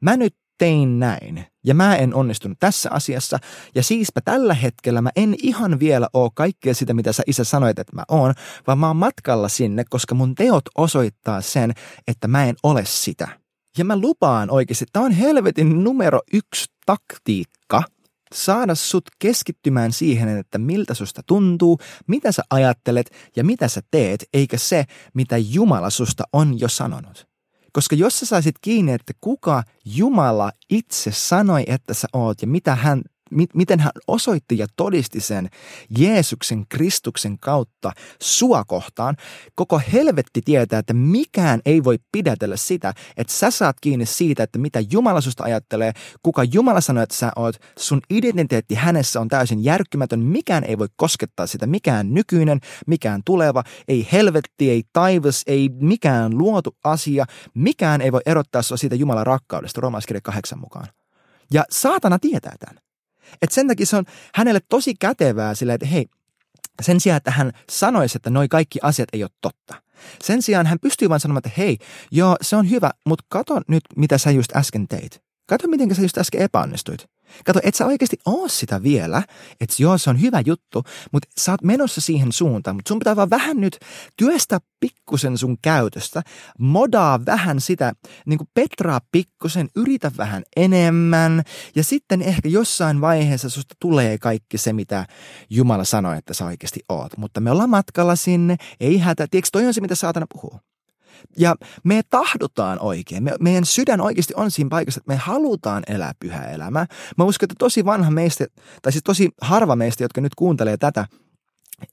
mä 0.00 0.16
nyt 0.16 0.34
tein 0.58 0.98
näin 0.98 1.46
ja 1.64 1.74
mä 1.74 1.96
en 1.96 2.14
onnistunut 2.14 2.58
tässä 2.60 2.90
asiassa 2.92 3.38
ja 3.74 3.82
siispä 3.82 4.20
tällä 4.24 4.54
hetkellä 4.54 5.02
mä 5.02 5.10
en 5.16 5.34
ihan 5.42 5.80
vielä 5.80 6.08
oo 6.12 6.30
kaikkea 6.34 6.74
sitä, 6.74 6.94
mitä 6.94 7.12
sä 7.12 7.22
isä 7.26 7.44
sanoit, 7.44 7.78
että 7.78 7.96
mä 7.96 8.02
oon, 8.08 8.34
vaan 8.66 8.78
mä 8.78 8.86
oon 8.86 8.96
matkalla 8.96 9.48
sinne, 9.48 9.84
koska 9.90 10.14
mun 10.14 10.34
teot 10.34 10.64
osoittaa 10.74 11.40
sen, 11.40 11.72
että 12.08 12.28
mä 12.28 12.44
en 12.44 12.56
ole 12.62 12.84
sitä. 12.84 13.41
Ja 13.78 13.84
mä 13.84 14.00
lupaan 14.00 14.50
oikeasti, 14.50 14.84
että 14.84 14.92
tämä 14.92 15.06
on 15.06 15.12
helvetin 15.12 15.84
numero 15.84 16.20
yksi 16.32 16.64
taktiikka 16.86 17.82
saada 18.34 18.74
sut 18.74 19.04
keskittymään 19.18 19.92
siihen, 19.92 20.38
että 20.38 20.58
miltä 20.58 20.94
susta 20.94 21.22
tuntuu, 21.26 21.78
mitä 22.06 22.32
sä 22.32 22.42
ajattelet 22.50 23.10
ja 23.36 23.44
mitä 23.44 23.68
sä 23.68 23.80
teet, 23.90 24.24
eikä 24.34 24.58
se, 24.58 24.84
mitä 25.14 25.36
Jumala 25.38 25.90
susta 25.90 26.24
on 26.32 26.60
jo 26.60 26.68
sanonut. 26.68 27.26
Koska 27.72 27.96
jos 27.96 28.20
sä 28.20 28.26
saisit 28.26 28.54
kiinni, 28.60 28.92
että 28.92 29.12
kuka 29.20 29.62
Jumala 29.84 30.52
itse 30.70 31.12
sanoi, 31.12 31.64
että 31.66 31.94
sä 31.94 32.08
oot 32.12 32.42
ja 32.42 32.48
mitä 32.48 32.74
hän 32.74 33.02
miten 33.54 33.80
hän 33.80 33.92
osoitti 34.06 34.58
ja 34.58 34.66
todisti 34.76 35.20
sen 35.20 35.48
Jeesuksen 35.98 36.64
Kristuksen 36.68 37.38
kautta 37.38 37.92
sua 38.22 38.64
kohtaan. 38.64 39.16
Koko 39.54 39.80
helvetti 39.92 40.40
tietää, 40.44 40.78
että 40.78 40.94
mikään 40.94 41.60
ei 41.66 41.84
voi 41.84 41.98
pidätellä 42.12 42.56
sitä, 42.56 42.94
että 43.16 43.32
sä 43.32 43.50
saat 43.50 43.76
kiinni 43.80 44.06
siitä, 44.06 44.42
että 44.42 44.58
mitä 44.58 44.80
Jumala 44.90 45.20
susta 45.20 45.44
ajattelee, 45.44 45.92
kuka 46.22 46.44
Jumala 46.44 46.80
sanoo, 46.80 47.02
että 47.02 47.16
sä 47.16 47.32
oot, 47.36 47.56
sun 47.78 48.00
identiteetti 48.10 48.74
hänessä 48.74 49.20
on 49.20 49.28
täysin 49.28 49.64
järkkymätön, 49.64 50.20
mikään 50.20 50.64
ei 50.64 50.78
voi 50.78 50.88
koskettaa 50.96 51.46
sitä, 51.46 51.66
mikään 51.66 52.14
nykyinen, 52.14 52.60
mikään 52.86 53.20
tuleva, 53.24 53.62
ei 53.88 54.08
helvetti, 54.12 54.70
ei 54.70 54.82
taivas, 54.92 55.42
ei 55.46 55.68
mikään 55.80 56.38
luotu 56.38 56.76
asia, 56.84 57.24
mikään 57.54 58.00
ei 58.00 58.12
voi 58.12 58.20
erottaa 58.26 58.62
sua 58.62 58.76
siitä 58.76 58.94
Jumalan 58.94 59.26
rakkaudesta, 59.26 59.80
roomaiskirja 59.80 60.20
kahdeksan 60.20 60.58
mukaan. 60.58 60.86
Ja 61.52 61.64
saatana 61.70 62.18
tietää 62.18 62.54
tämän. 62.58 62.91
Et 63.42 63.52
sen 63.52 63.68
takia 63.68 63.86
se 63.86 63.96
on 63.96 64.04
hänelle 64.34 64.60
tosi 64.68 64.94
kätevää 64.94 65.54
sillä, 65.54 65.74
että 65.74 65.86
hei, 65.86 66.06
sen 66.82 67.00
sijaan, 67.00 67.16
että 67.16 67.30
hän 67.30 67.52
sanoisi, 67.70 68.18
että 68.18 68.30
noi 68.30 68.48
kaikki 68.48 68.78
asiat 68.82 69.08
ei 69.12 69.22
ole 69.22 69.30
totta. 69.40 69.82
Sen 70.22 70.42
sijaan 70.42 70.66
hän 70.66 70.78
pystyy 70.80 71.08
vain 71.08 71.20
sanomaan, 71.20 71.42
että 71.46 71.60
hei, 71.60 71.78
joo, 72.10 72.36
se 72.40 72.56
on 72.56 72.70
hyvä, 72.70 72.90
mutta 73.06 73.24
kato 73.28 73.60
nyt, 73.68 73.82
mitä 73.96 74.18
sä 74.18 74.30
just 74.30 74.56
äsken 74.56 74.88
teit. 74.88 75.22
Kato, 75.46 75.68
miten 75.68 75.94
sä 75.94 76.02
just 76.02 76.18
äsken 76.18 76.42
epäonnistuit. 76.42 77.06
Kato, 77.44 77.60
et 77.62 77.74
sä 77.74 77.86
oikeasti 77.86 78.16
oo 78.26 78.48
sitä 78.48 78.82
vielä, 78.82 79.22
että 79.60 79.76
joo, 79.78 79.98
se 79.98 80.10
on 80.10 80.20
hyvä 80.20 80.42
juttu, 80.46 80.82
mutta 81.12 81.28
sä 81.40 81.52
oot 81.52 81.62
menossa 81.62 82.00
siihen 82.00 82.32
suuntaan, 82.32 82.76
mutta 82.76 82.88
sun 82.88 82.98
pitää 82.98 83.16
vaan 83.16 83.30
vähän 83.30 83.60
nyt 83.60 83.78
työstää 84.16 84.58
pikkusen 84.80 85.38
sun 85.38 85.56
käytöstä, 85.62 86.22
modaa 86.58 87.20
vähän 87.26 87.60
sitä, 87.60 87.92
niin 88.26 88.38
kuin 88.38 88.48
petraa 88.54 89.00
pikkusen, 89.12 89.68
yritä 89.76 90.12
vähän 90.18 90.42
enemmän 90.56 91.42
ja 91.74 91.84
sitten 91.84 92.22
ehkä 92.22 92.48
jossain 92.48 93.00
vaiheessa 93.00 93.48
susta 93.48 93.74
tulee 93.80 94.18
kaikki 94.18 94.58
se, 94.58 94.72
mitä 94.72 95.06
Jumala 95.50 95.84
sanoi, 95.84 96.18
että 96.18 96.34
sä 96.34 96.44
oikeasti 96.44 96.80
oot. 96.88 97.16
Mutta 97.16 97.40
me 97.40 97.50
ollaan 97.50 97.70
matkalla 97.70 98.16
sinne, 98.16 98.56
ei 98.80 98.98
hätä. 98.98 99.26
Tiedätkö, 99.30 99.48
toi 99.52 99.66
on 99.66 99.74
se, 99.74 99.80
mitä 99.80 99.94
saatana 99.94 100.26
puhuu. 100.32 100.71
Ja 101.38 101.56
me 101.84 102.00
tahdotaan 102.10 102.78
oikein. 102.80 103.22
Me, 103.22 103.32
meidän 103.40 103.64
sydän 103.64 104.00
oikeasti 104.00 104.34
on 104.36 104.50
siinä 104.50 104.70
paikassa, 104.70 104.98
että 104.98 105.12
me 105.12 105.16
halutaan 105.16 105.82
elää 105.86 106.12
pyhää 106.20 106.50
elämää. 106.50 106.86
Mä 107.18 107.24
uskon, 107.24 107.46
että 107.46 107.54
tosi 107.58 107.84
vanha 107.84 108.10
meistä, 108.10 108.46
tai 108.82 108.92
siis 108.92 109.04
tosi 109.04 109.28
harva 109.40 109.76
meistä, 109.76 110.04
jotka 110.04 110.20
nyt 110.20 110.34
kuuntelee 110.34 110.76
tätä, 110.76 111.06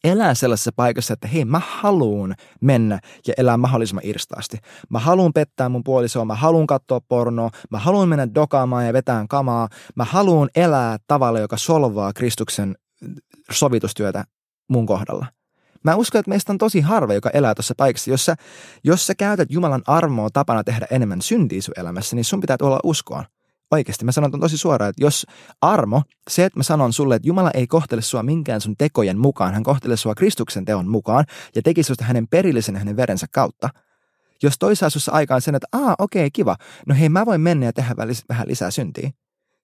elää 0.04 0.34
sellaisessa 0.34 0.72
paikassa, 0.76 1.14
että 1.14 1.28
hei, 1.28 1.46
mä 1.46 1.62
haluun 1.66 2.34
mennä 2.62 3.00
ja 3.28 3.34
elää 3.38 3.58
mahdollisimman 3.58 4.06
irstaasti. 4.06 4.58
Mä 4.90 5.00
haluun 5.00 5.34
pettää 5.34 5.70
mun 5.70 5.84
puolisoa, 5.84 6.26
mä 6.26 6.36
haluun 6.36 6.68
katsoa 6.68 7.02
pornoa, 7.02 7.50
mä 7.72 7.80
haluun 7.80 8.10
mennä 8.10 8.28
dokaamaan 8.36 8.88
ja 8.88 8.94
vetään 8.94 9.28
kamaa, 9.28 9.70
mä 9.96 10.04
haluun 10.04 10.50
elää 10.56 10.98
tavalla, 11.08 11.40
joka 11.40 11.58
solvaa 11.58 12.14
Kristuksen 12.14 12.76
sovitustyötä 13.52 14.24
mun 14.70 14.86
kohdalla. 14.86 15.26
Mä 15.83 15.95
uskon, 15.95 16.19
että 16.19 16.29
meistä 16.29 16.53
on 16.53 16.57
tosi 16.57 16.81
harva, 16.81 17.13
joka 17.13 17.29
elää 17.29 17.55
tuossa 17.55 17.74
paikassa. 17.77 18.12
Jos 18.12 18.25
sä, 18.25 18.36
jos 18.83 19.07
sä 19.07 19.15
käytät 19.15 19.51
Jumalan 19.51 19.81
armoa 19.88 20.29
tapana 20.33 20.63
tehdä 20.63 20.88
enemmän 20.91 21.21
syntiä 21.21 21.62
sun 21.62 21.74
elämässä, 21.77 22.15
niin 22.15 22.25
sun 22.25 22.41
pitää 22.41 22.57
tuolla 22.57 22.79
uskoon. 22.83 23.25
Oikeasti, 23.71 24.05
mä 24.05 24.12
sanon 24.12 24.39
tosi 24.39 24.57
suoraan, 24.57 24.89
että 24.89 25.03
jos 25.03 25.25
armo, 25.62 26.03
se, 26.29 26.45
että 26.45 26.59
mä 26.59 26.63
sanon 26.63 26.93
sulle, 26.93 27.15
että 27.15 27.27
Jumala 27.27 27.51
ei 27.51 27.67
kohtele 27.67 28.01
sua 28.01 28.24
minkään 28.24 28.62
sun 28.62 28.75
tekojen 28.77 29.17
mukaan, 29.19 29.53
hän 29.53 29.63
kohtelee 29.63 29.98
sua 29.98 30.15
Kristuksen 30.15 30.65
teon 30.65 30.88
mukaan 30.88 31.25
ja 31.55 31.62
teki 31.62 31.83
susta 31.83 32.05
hänen 32.05 32.27
perillisen 32.27 32.75
hänen 32.75 32.95
verensä 32.95 33.27
kautta. 33.31 33.69
Jos 34.43 34.55
toisaalta 34.59 34.93
sussa 34.93 35.12
aikaan 35.12 35.41
sen, 35.41 35.55
että 35.55 35.67
aa, 35.71 35.95
okei, 36.00 36.21
okay, 36.21 36.29
kiva, 36.33 36.55
no 36.88 36.95
hei, 36.95 37.09
mä 37.09 37.25
voin 37.25 37.41
mennä 37.41 37.65
ja 37.65 37.74
tehdä 37.74 37.95
vähän 38.29 38.48
lisää 38.48 38.71
syntiä. 38.71 39.12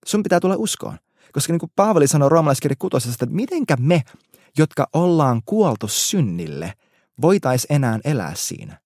Sun 0.06 0.22
pitää 0.22 0.40
tulla 0.40 0.56
uskoon. 0.58 0.98
Koska 1.32 1.52
niin 1.52 1.60
kuin 1.60 1.72
Paavali 1.76 2.06
sanoi 2.06 2.28
roomalaiskirja 2.28 2.76
kutosesta, 2.78 3.24
että 3.24 3.36
mitenkä 3.36 3.76
me, 3.80 4.02
jotka 4.58 4.86
ollaan 4.92 5.42
kuoltu 5.46 5.88
synnille, 5.88 6.72
voitais 7.22 7.66
enää 7.70 7.98
elää 8.04 8.34
siinä. 8.34 8.78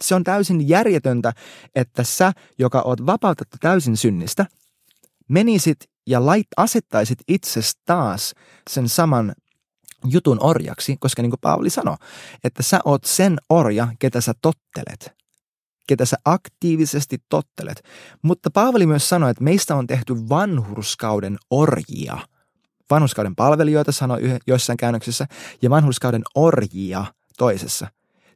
Se 0.00 0.14
on 0.14 0.24
täysin 0.24 0.68
järjetöntä, 0.68 1.32
että 1.74 2.04
sä, 2.04 2.32
joka 2.58 2.82
oot 2.82 3.06
vapautettu 3.06 3.56
täysin 3.60 3.96
synnistä, 3.96 4.46
menisit 5.28 5.78
ja 6.06 6.26
lait, 6.26 6.46
asettaisit 6.56 7.18
itses 7.28 7.76
taas 7.84 8.34
sen 8.70 8.88
saman 8.88 9.32
jutun 10.04 10.38
orjaksi, 10.40 10.96
koska 11.00 11.22
niin 11.22 11.30
kuin 11.30 11.40
Paavali 11.40 11.70
sanoi, 11.70 11.96
että 12.44 12.62
sä 12.62 12.80
oot 12.84 13.04
sen 13.04 13.38
orja, 13.48 13.88
ketä 13.98 14.20
sä 14.20 14.32
tottelet, 14.42 15.12
ketä 15.86 16.04
sä 16.04 16.16
aktiivisesti 16.24 17.18
tottelet. 17.28 17.82
Mutta 18.22 18.50
Paavali 18.50 18.86
myös 18.86 19.08
sanoi, 19.08 19.30
että 19.30 19.44
meistä 19.44 19.76
on 19.76 19.86
tehty 19.86 20.28
vanhurskauden 20.28 21.38
orjia– 21.50 22.18
vanhuskauden 22.94 23.36
palvelijoita, 23.36 23.92
sanoi 23.92 24.20
joissain 24.46 24.76
käännöksissä, 24.76 25.26
ja 25.62 25.70
vanhuskauden 25.70 26.22
orjia 26.34 27.04
toisessa. 27.38 27.86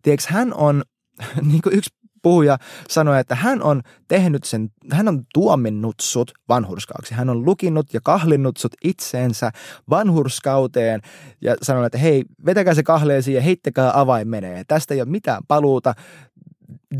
Tiedätkö, 0.03 0.33
hän 0.33 0.55
on, 0.55 0.83
niin 1.51 1.63
kuin 1.63 1.79
yksi 1.79 1.91
puhuja 2.23 2.59
sanoi, 2.89 3.21
että 3.21 3.35
hän 3.35 3.63
on 3.63 3.83
tehnyt 4.09 4.45
sen, 4.45 4.71
hän 4.93 5.09
on 5.09 5.23
tuominnut 5.35 5.95
sut 6.01 6.33
vanhurskaaksi. 6.49 7.15
Hän 7.15 7.31
on 7.31 7.45
lukinnut 7.45 7.95
ja 7.95 8.01
kahlinnut 8.05 8.57
sut 8.57 8.75
itseensä 8.85 9.51
vanhurskauteen 9.91 11.01
ja 11.41 11.57
sanoi, 11.63 11.87
että 11.87 11.99
hei, 11.99 12.25
vetäkää 12.47 12.75
se 12.75 12.83
kahleesi 12.83 13.33
ja 13.33 13.41
heittäkää 13.41 14.01
avain 14.01 14.29
menee. 14.29 14.65
Tästä 14.69 14.95
ei 14.95 15.01
ole 15.01 15.09
mitään 15.09 15.43
paluuta. 15.49 15.95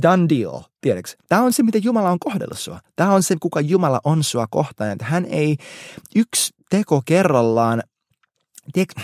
Done 0.03 0.27
deal, 0.29 0.61
tiedätkö? 0.81 1.13
Tämä 1.29 1.43
on 1.43 1.53
se, 1.53 1.63
miten 1.63 1.85
Jumala 1.85 2.11
on 2.11 2.19
kohdellut 2.19 2.59
sua. 2.59 2.81
Tämä 2.97 3.13
on 3.13 3.23
se, 3.23 3.37
kuka 3.41 3.61
Jumala 3.61 4.01
on 4.05 4.25
sua 4.25 4.47
kohtaan. 4.51 4.91
Että 4.91 5.05
hän 5.05 5.25
ei 5.25 5.57
yksi 6.17 6.56
teko 6.71 7.03
kerrallaan, 7.07 7.83
tiedätkö, 8.73 9.01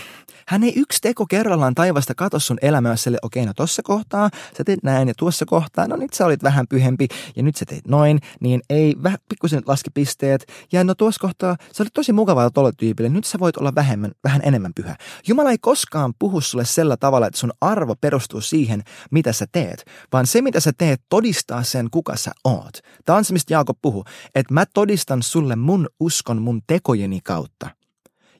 hän 0.47 0.63
ei 0.63 0.73
yksi 0.75 0.99
teko 1.01 1.25
kerrallaan 1.25 1.75
taivasta 1.75 2.15
katso 2.15 2.39
sun 2.39 2.57
elämää 2.61 2.95
sille, 2.95 3.17
okei, 3.21 3.41
okay, 3.41 3.47
no 3.47 3.53
tossa 3.53 3.81
kohtaa 3.83 4.29
sä 4.57 4.63
teet 4.63 4.83
näin 4.83 5.07
ja 5.07 5.13
tuossa 5.17 5.45
kohtaa, 5.45 5.87
no 5.87 5.95
nyt 5.95 6.13
sä 6.13 6.25
olit 6.25 6.43
vähän 6.43 6.67
pyhempi 6.67 7.07
ja 7.35 7.43
nyt 7.43 7.55
sä 7.55 7.65
teit 7.65 7.87
noin, 7.87 8.19
niin 8.39 8.61
ei, 8.69 8.95
vähän 9.03 9.19
pikkusen 9.29 9.61
laski 9.67 9.89
pisteet. 9.93 10.45
Ja 10.71 10.83
no 10.83 10.95
tuossa 10.95 11.21
kohtaa 11.21 11.55
sä 11.73 11.83
olit 11.83 11.93
tosi 11.93 12.13
mukavaa 12.13 12.49
tolle 12.49 12.71
tyypille, 12.77 13.09
nyt 13.09 13.25
sä 13.25 13.39
voit 13.39 13.57
olla 13.57 13.75
vähemmän, 13.75 14.11
vähän 14.23 14.41
enemmän 14.43 14.71
pyhä. 14.75 14.95
Jumala 15.27 15.51
ei 15.51 15.57
koskaan 15.57 16.13
puhu 16.19 16.41
sulle 16.41 16.65
sellä 16.65 16.97
tavalla, 16.97 17.27
että 17.27 17.39
sun 17.39 17.53
arvo 17.61 17.95
perustuu 17.95 18.41
siihen, 18.41 18.83
mitä 19.11 19.33
sä 19.33 19.45
teet, 19.51 19.85
vaan 20.11 20.27
se, 20.27 20.41
mitä 20.41 20.59
sä 20.59 20.71
teet, 20.77 21.01
todistaa 21.09 21.63
sen, 21.63 21.87
kuka 21.91 22.15
sä 22.15 22.31
oot. 22.43 22.79
Tämä 23.05 23.17
on 23.17 23.25
se, 23.25 23.33
mistä 23.33 23.53
Jaakob 23.53 23.77
puhuu, 23.81 24.05
että 24.35 24.53
mä 24.53 24.65
todistan 24.73 25.23
sulle 25.23 25.55
mun 25.55 25.87
uskon 25.99 26.41
mun 26.41 26.61
tekojeni 26.67 27.19
kautta. 27.23 27.82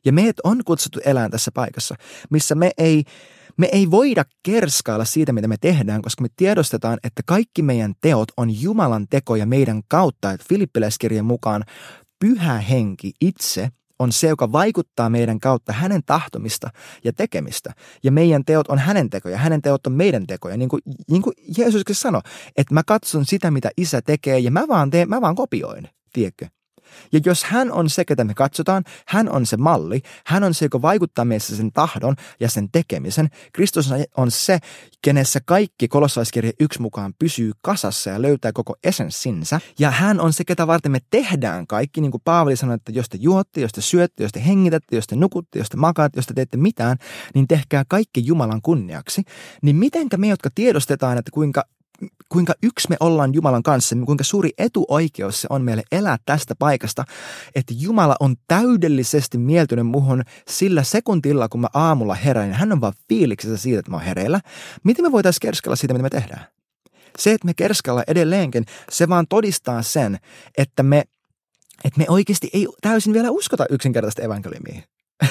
Ja 0.06 0.14
meidät 0.14 0.40
on 0.44 0.62
kutsuttu 0.66 1.00
elämään 1.06 1.32
tässä 1.32 1.52
paikassa, 1.54 1.96
missä 2.30 2.56
me 2.56 2.72
ei, 2.78 3.04
me 3.58 3.70
ei 3.72 3.92
voida 3.92 4.26
kerskailla 4.44 5.06
siitä, 5.06 5.34
mitä 5.34 5.48
me 5.48 5.58
tehdään, 5.62 6.02
koska 6.02 6.22
me 6.22 6.28
tiedostetaan, 6.36 6.98
että 7.04 7.22
kaikki 7.26 7.62
meidän 7.62 7.94
teot 8.02 8.32
on 8.38 8.62
Jumalan 8.62 9.08
tekoja 9.10 9.46
meidän 9.46 9.82
kautta. 9.88 10.32
Että 10.32 10.46
Filippiläiskirjan 10.50 11.26
mukaan 11.26 11.64
pyhä 12.20 12.58
henki 12.58 13.12
itse 13.22 13.70
on 14.00 14.12
se, 14.12 14.28
joka 14.28 14.52
vaikuttaa 14.52 15.10
meidän 15.10 15.40
kautta 15.40 15.74
hänen 15.74 16.02
tahtomista 16.06 16.70
ja 17.04 17.14
tekemistä. 17.14 17.74
Ja 18.04 18.12
meidän 18.12 18.46
teot 18.46 18.68
on 18.68 18.78
hänen 18.78 19.10
tekoja, 19.10 19.38
hänen 19.38 19.62
teot 19.62 19.88
on 19.88 19.94
meidän 19.94 20.28
tekoja. 20.28 20.58
Niin 20.58 20.70
kuin, 20.70 20.82
niin 21.12 21.22
kuin 21.22 21.34
Jeesus 21.58 21.84
sanoi, 21.92 22.22
että 22.58 22.74
mä 22.74 22.82
katson 22.88 23.26
sitä, 23.26 23.52
mitä 23.52 23.70
isä 23.78 24.02
tekee 24.02 24.40
ja 24.40 24.52
mä 24.52 24.68
vaan, 24.68 24.90
teen, 24.90 25.10
mä 25.10 25.22
vaan 25.22 25.36
kopioin, 25.36 25.90
tiedätkö? 26.14 26.48
Ja 27.12 27.20
jos 27.26 27.44
hän 27.44 27.72
on 27.72 27.90
se, 27.90 28.06
ketä 28.06 28.24
me 28.24 28.34
katsotaan, 28.34 28.84
hän 29.08 29.30
on 29.30 29.46
se 29.46 29.58
malli, 29.58 30.02
hän 30.26 30.44
on 30.44 30.54
se, 30.54 30.66
joka 30.66 30.82
vaikuttaa 30.82 31.26
meissä 31.26 31.56
sen 31.56 31.72
tahdon 31.72 32.16
ja 32.40 32.50
sen 32.50 32.70
tekemisen. 32.72 33.30
Kristus 33.54 33.90
on 34.18 34.32
se, 34.32 34.60
kenessä 35.02 35.40
kaikki 35.46 35.88
kolossaiskirja 35.88 36.52
yksi 36.60 36.82
mukaan 36.82 37.14
pysyy 37.20 37.52
kasassa 37.62 38.10
ja 38.10 38.22
löytää 38.22 38.52
koko 38.52 38.76
esenssinsä. 38.84 39.60
Ja 39.80 39.92
hän 39.92 40.20
on 40.20 40.34
se, 40.34 40.44
ketä 40.46 40.68
varten 40.68 40.92
me 40.92 41.00
tehdään 41.10 41.68
kaikki, 41.68 42.02
niin 42.02 42.12
kuin 42.12 42.22
Paavali 42.26 42.56
sanoi, 42.56 42.76
että 42.76 42.92
jos 42.92 43.10
te 43.10 43.18
juotte, 43.22 43.62
jos 43.62 43.72
te 43.72 43.82
syötte, 43.82 44.24
jos 44.24 44.32
te 44.32 44.46
hengitätte, 44.46 44.96
jos 44.96 45.08
te 45.08 45.16
nukutte, 45.16 45.60
jos 45.60 45.70
te 45.70 45.78
makaatte, 45.78 46.18
jos 46.18 46.28
te 46.28 46.34
teette 46.34 46.58
mitään, 46.58 46.98
niin 47.36 47.48
tehkää 47.48 47.84
kaikki 47.88 48.26
Jumalan 48.26 48.62
kunniaksi. 48.62 49.22
Niin 49.62 49.76
mitenkä 49.76 50.18
me, 50.18 50.28
jotka 50.28 50.50
tiedostetaan, 50.56 51.18
että 51.18 51.32
kuinka 51.32 51.64
kuinka 52.30 52.54
yksi 52.64 52.88
me 52.90 52.98
ollaan 53.00 53.34
Jumalan 53.34 53.64
kanssa, 53.64 53.96
kuinka 54.06 54.24
suuri 54.24 54.50
etuoikeus 54.58 55.42
se 55.42 55.48
on 55.50 55.62
meille 55.62 55.84
elää 55.92 56.18
tästä 56.26 56.56
paikasta, 56.56 57.04
että 57.56 57.74
Jumala 57.78 58.16
on 58.20 58.36
täydellisesti 58.48 59.38
mieltynyt 59.38 59.88
muhun 59.88 60.24
sillä 60.48 60.84
sekuntilla, 60.84 61.50
kun 61.50 61.62
mä 61.62 61.68
aamulla 61.74 62.16
herään, 62.16 62.54
hän 62.54 62.72
on 62.72 62.82
vaan 62.82 62.94
fiiliksessä 63.10 63.58
siitä, 63.58 63.80
että 63.80 63.92
mä 63.92 63.98
oon 63.98 64.06
hereillä. 64.06 64.42
Miten 64.84 65.06
me 65.06 65.12
voitaisiin 65.12 65.42
kerskella 65.42 65.76
siitä, 65.76 65.94
mitä 65.94 66.04
me 66.04 66.10
tehdään? 66.10 66.46
Se, 67.18 67.32
että 67.32 67.46
me 67.46 67.54
kerskalla 67.54 68.04
edelleenkin, 68.08 68.66
se 68.92 69.10
vaan 69.10 69.28
todistaa 69.28 69.82
sen, 69.82 70.20
että 70.58 70.84
me, 70.84 71.04
että 71.86 71.98
me 71.98 72.06
oikeasti 72.08 72.50
ei 72.54 72.68
täysin 72.82 73.14
vielä 73.14 73.32
uskota 73.32 73.66
yksinkertaista 73.70 74.22
evankeliumia. 74.22 74.82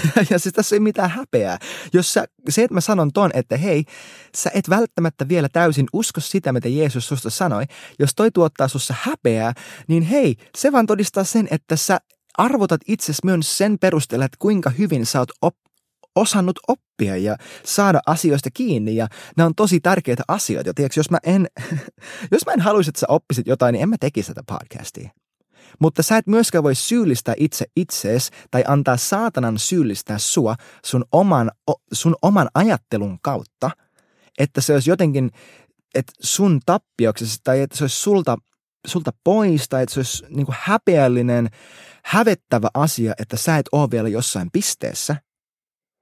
ja 0.30 0.38
siis 0.38 0.54
tässä 0.54 0.76
ei 0.76 0.80
mitään 0.80 1.10
häpeää. 1.10 1.58
Jos 1.92 2.12
sä, 2.12 2.24
se, 2.48 2.62
että 2.62 2.74
mä 2.74 2.80
sanon 2.80 3.12
ton, 3.12 3.30
että 3.34 3.56
hei, 3.56 3.84
sä 4.36 4.50
et 4.54 4.70
välttämättä 4.70 5.28
vielä 5.28 5.48
täysin 5.48 5.86
usko 5.92 6.20
sitä, 6.20 6.52
mitä 6.52 6.68
Jeesus 6.68 7.08
susta 7.08 7.30
sanoi. 7.30 7.64
Jos 7.98 8.14
toi 8.14 8.30
tuottaa 8.30 8.68
sussa 8.68 8.94
häpeää, 9.00 9.52
niin 9.88 10.02
hei, 10.02 10.36
se 10.58 10.72
vaan 10.72 10.86
todistaa 10.86 11.24
sen, 11.24 11.48
että 11.50 11.76
sä 11.76 11.98
arvotat 12.38 12.80
itsesi 12.88 13.22
myös 13.24 13.58
sen 13.58 13.78
perusteella, 13.78 14.24
että 14.24 14.36
kuinka 14.38 14.70
hyvin 14.70 15.06
sä 15.06 15.18
oot 15.18 15.30
op- 15.42 15.56
osannut 16.16 16.58
oppia 16.68 17.16
ja 17.16 17.36
saada 17.64 18.00
asioista 18.06 18.50
kiinni 18.54 18.96
ja 18.96 19.08
nämä 19.36 19.46
on 19.46 19.54
tosi 19.54 19.80
tärkeitä 19.80 20.22
asioita. 20.28 20.68
Ja 20.68 20.74
tiedätkö, 20.74 21.00
jos 21.00 21.10
mä 21.10 21.18
en, 21.24 21.46
jos 22.32 22.46
mä 22.46 22.52
en 22.52 22.60
haluaisi, 22.60 22.90
että 22.90 23.00
sä 23.00 23.06
oppisit 23.08 23.46
jotain, 23.46 23.72
niin 23.72 23.82
en 23.82 23.88
mä 23.88 23.96
tekisi 24.00 24.34
tätä 24.34 24.42
podcastia. 24.46 25.10
Mutta 25.78 26.02
sä 26.02 26.16
et 26.16 26.26
myöskään 26.26 26.64
voi 26.64 26.74
syyllistää 26.74 27.34
itse 27.38 27.64
itsees 27.76 28.30
tai 28.50 28.64
antaa 28.68 28.96
saatanan 28.96 29.58
syyllistää 29.58 30.18
sua 30.18 30.56
sun 30.84 31.04
oman, 31.12 31.50
sun 31.92 32.16
oman 32.22 32.48
ajattelun 32.54 33.18
kautta, 33.22 33.70
että 34.38 34.60
se 34.60 34.72
olisi 34.72 34.90
jotenkin 34.90 35.30
että 35.94 36.12
sun 36.20 36.60
tappioksesi 36.66 37.38
tai 37.44 37.60
että 37.60 37.76
se 37.76 37.84
olisi 37.84 37.96
sulta, 37.96 38.36
sulta 38.86 39.10
pois 39.24 39.68
tai 39.68 39.82
että 39.82 39.94
se 39.94 40.00
olisi 40.00 40.24
niin 40.28 40.46
kuin 40.46 40.56
häpeällinen, 40.60 41.50
hävettävä 42.04 42.68
asia, 42.74 43.14
että 43.18 43.36
sä 43.36 43.58
et 43.58 43.66
ole 43.72 43.90
vielä 43.90 44.08
jossain 44.08 44.48
pisteessä. 44.52 45.16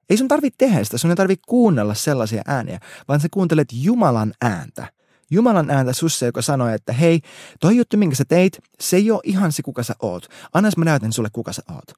Ei 0.09 0.17
sun 0.17 0.27
tarvitse 0.27 0.57
tehdä 0.57 0.83
sitä, 0.83 0.97
sun 0.97 1.09
ei 1.09 1.15
tarvitse 1.15 1.43
kuunnella 1.47 1.93
sellaisia 1.93 2.41
ääniä, 2.47 2.79
vaan 3.07 3.19
sä 3.19 3.27
kuuntelet 3.31 3.67
Jumalan 3.73 4.33
ääntä. 4.41 4.93
Jumalan 5.31 5.69
ääntä 5.69 5.93
sussa, 5.93 6.25
joka 6.25 6.41
sanoo, 6.41 6.67
että 6.67 6.93
hei, 6.93 7.19
toi 7.59 7.77
juttu, 7.77 7.97
minkä 7.97 8.15
sä 8.15 8.25
teit, 8.27 8.59
se 8.79 8.97
ei 8.97 9.11
ole 9.11 9.21
ihan 9.23 9.51
se, 9.51 9.63
kuka 9.63 9.83
sä 9.83 9.95
oot. 10.01 10.27
Anna 10.53 10.69
mä 10.77 10.85
näytän 10.85 11.13
sulle, 11.13 11.29
kuka 11.31 11.53
sä 11.53 11.61
oot. 11.71 11.91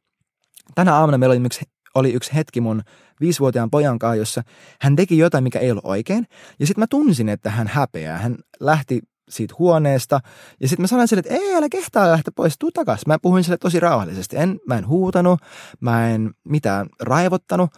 Tänä 0.76 0.96
aamuna 0.96 1.18
meillä 1.18 1.34
oli 1.34 1.46
yksi, 1.46 1.66
oli 1.96 2.14
yksi 2.14 2.36
hetki 2.36 2.62
mun 2.62 2.82
viisivuotiaan 3.20 3.70
pojan 3.70 4.00
kanssa, 4.00 4.16
jossa 4.16 4.44
hän 4.82 4.96
teki 4.96 5.18
jotain, 5.18 5.44
mikä 5.44 5.60
ei 5.60 5.72
ollut 5.72 5.86
oikein. 5.86 6.28
Ja 6.60 6.68
sitten 6.68 6.82
mä 6.82 6.88
tunsin, 6.90 7.30
että 7.30 7.50
hän 7.50 7.68
häpeää. 7.68 8.18
Hän 8.18 8.38
lähti 8.60 9.02
siitä 9.30 9.56
huoneesta. 9.60 10.20
Ja 10.60 10.68
sitten 10.68 10.84
mä 10.84 10.88
sanoin 10.88 11.08
sille, 11.08 11.20
että 11.20 11.34
ei, 11.34 11.56
älä 11.56 11.70
kehtaa 11.70 12.12
lähteä 12.12 12.32
pois, 12.36 12.56
tuu 12.60 12.72
takas. 12.72 13.06
Mä 13.08 13.20
puhuin 13.20 13.44
sille 13.44 13.58
tosi 13.58 13.80
rauhallisesti. 13.80 14.38
En, 14.38 14.60
mä 14.68 14.78
en 14.78 14.88
huutanut, 14.88 15.40
mä 15.80 16.10
en 16.10 16.32
mitään 16.44 16.88
raivottanut, 17.00 17.70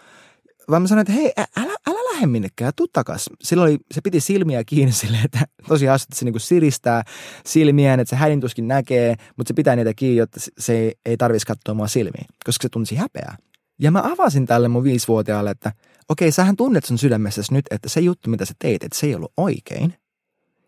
vaan 0.70 0.82
mä 0.82 0.88
sanoin, 0.88 1.02
että 1.02 1.14
hei, 1.14 1.34
älä, 1.38 1.76
älä 1.88 1.95
lähde 2.16 2.28
minnekään, 2.28 2.74
tuu 2.76 2.88
takas. 2.94 3.30
Silloin 3.44 3.72
oli, 3.72 3.80
se 3.92 4.02
piti 4.02 4.20
silmiä 4.20 4.64
kiinni 4.64 4.92
sille, 4.92 5.18
että 5.26 5.40
tosiaan 5.68 6.00
että 6.04 6.16
se 6.16 6.26
niinku 6.26 6.40
siristää 6.40 7.04
silmiään, 7.46 8.00
että 8.00 8.10
se 8.10 8.16
hädintuskin 8.16 8.68
näkee, 8.68 9.16
mutta 9.38 9.48
se 9.48 9.54
pitää 9.54 9.76
niitä 9.76 9.94
kiinni, 9.94 10.18
jotta 10.18 10.40
se 10.58 10.92
ei, 11.06 11.18
tarvitsisi 11.18 11.48
katsoa 11.48 11.74
mua 11.74 11.88
silmiin, 11.88 12.26
koska 12.46 12.64
se 12.64 12.70
tunsi 12.70 12.96
häpeää. 12.96 13.38
Ja 13.80 13.92
mä 13.92 14.02
avasin 14.04 14.46
tälle 14.46 14.68
mun 14.68 14.84
viisivuotiaalle, 14.84 15.52
että 15.52 15.72
okei, 16.10 16.32
sähän 16.32 16.56
tunnet 16.56 16.86
sun 16.86 16.98
sydämessäsi 16.98 17.54
nyt, 17.54 17.66
että 17.72 17.90
se 17.90 18.00
juttu, 18.00 18.30
mitä 18.30 18.46
sä 18.46 18.54
teit, 18.60 18.84
että 18.84 19.00
se 19.00 19.08
ei 19.08 19.16
ollut 19.16 19.34
oikein. 19.38 19.94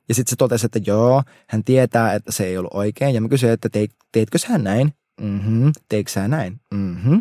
Ja 0.09 0.15
sitten 0.15 0.29
se 0.29 0.35
totesi, 0.35 0.65
että 0.65 0.79
joo, 0.85 1.23
hän 1.49 1.63
tietää, 1.63 2.13
että 2.13 2.31
se 2.31 2.45
ei 2.45 2.57
ollut 2.57 2.73
oikein. 2.73 3.15
Ja 3.15 3.21
mä 3.21 3.29
kysyin, 3.29 3.51
että 3.51 3.69
teit, 3.69 3.91
teitkö 4.11 4.37
sä 4.37 4.57
näin? 4.57 4.93
Mhm, 5.21 5.69
teikö 5.89 6.11
sä 6.11 6.27
näin? 6.27 6.59
Mhm. 6.73 7.13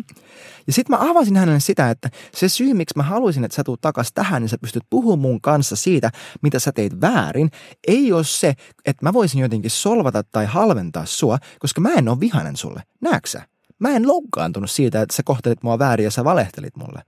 Ja 0.67 0.73
sitten 0.73 0.97
mä 0.99 1.09
avasin 1.09 1.37
hänelle 1.37 1.59
sitä, 1.59 1.89
että 1.89 2.09
se 2.33 2.49
syy, 2.49 2.73
miksi 2.73 2.93
mä 2.97 3.03
haluaisin, 3.03 3.43
että 3.43 3.55
sä 3.55 3.63
tuut 3.63 3.81
takas 3.81 4.13
tähän, 4.13 4.41
niin 4.41 4.49
sä 4.49 4.57
pystyt 4.61 4.83
puhumaan 4.89 5.19
mun 5.19 5.41
kanssa 5.41 5.75
siitä, 5.75 6.11
mitä 6.41 6.59
sä 6.59 6.71
teit 6.71 7.01
väärin, 7.01 7.49
ei 7.87 8.13
ole 8.13 8.23
se, 8.23 8.53
että 8.85 9.05
mä 9.05 9.13
voisin 9.13 9.41
jotenkin 9.41 9.71
solvata 9.71 10.23
tai 10.23 10.45
halventaa 10.45 11.05
sua, 11.05 11.37
koska 11.59 11.81
mä 11.81 11.93
en 11.93 12.09
ole 12.09 12.19
vihanen 12.19 12.55
sulle. 12.55 12.83
Näetkö 13.01 13.29
sä? 13.29 13.47
Mä 13.79 13.89
en 13.89 14.07
loukkaantunut 14.07 14.71
siitä, 14.71 15.01
että 15.01 15.15
sä 15.15 15.23
kohtelit 15.25 15.63
mua 15.63 15.79
väärin 15.79 16.03
ja 16.03 16.11
sä 16.11 16.23
valehtelit 16.23 16.77
mulle. 16.77 17.01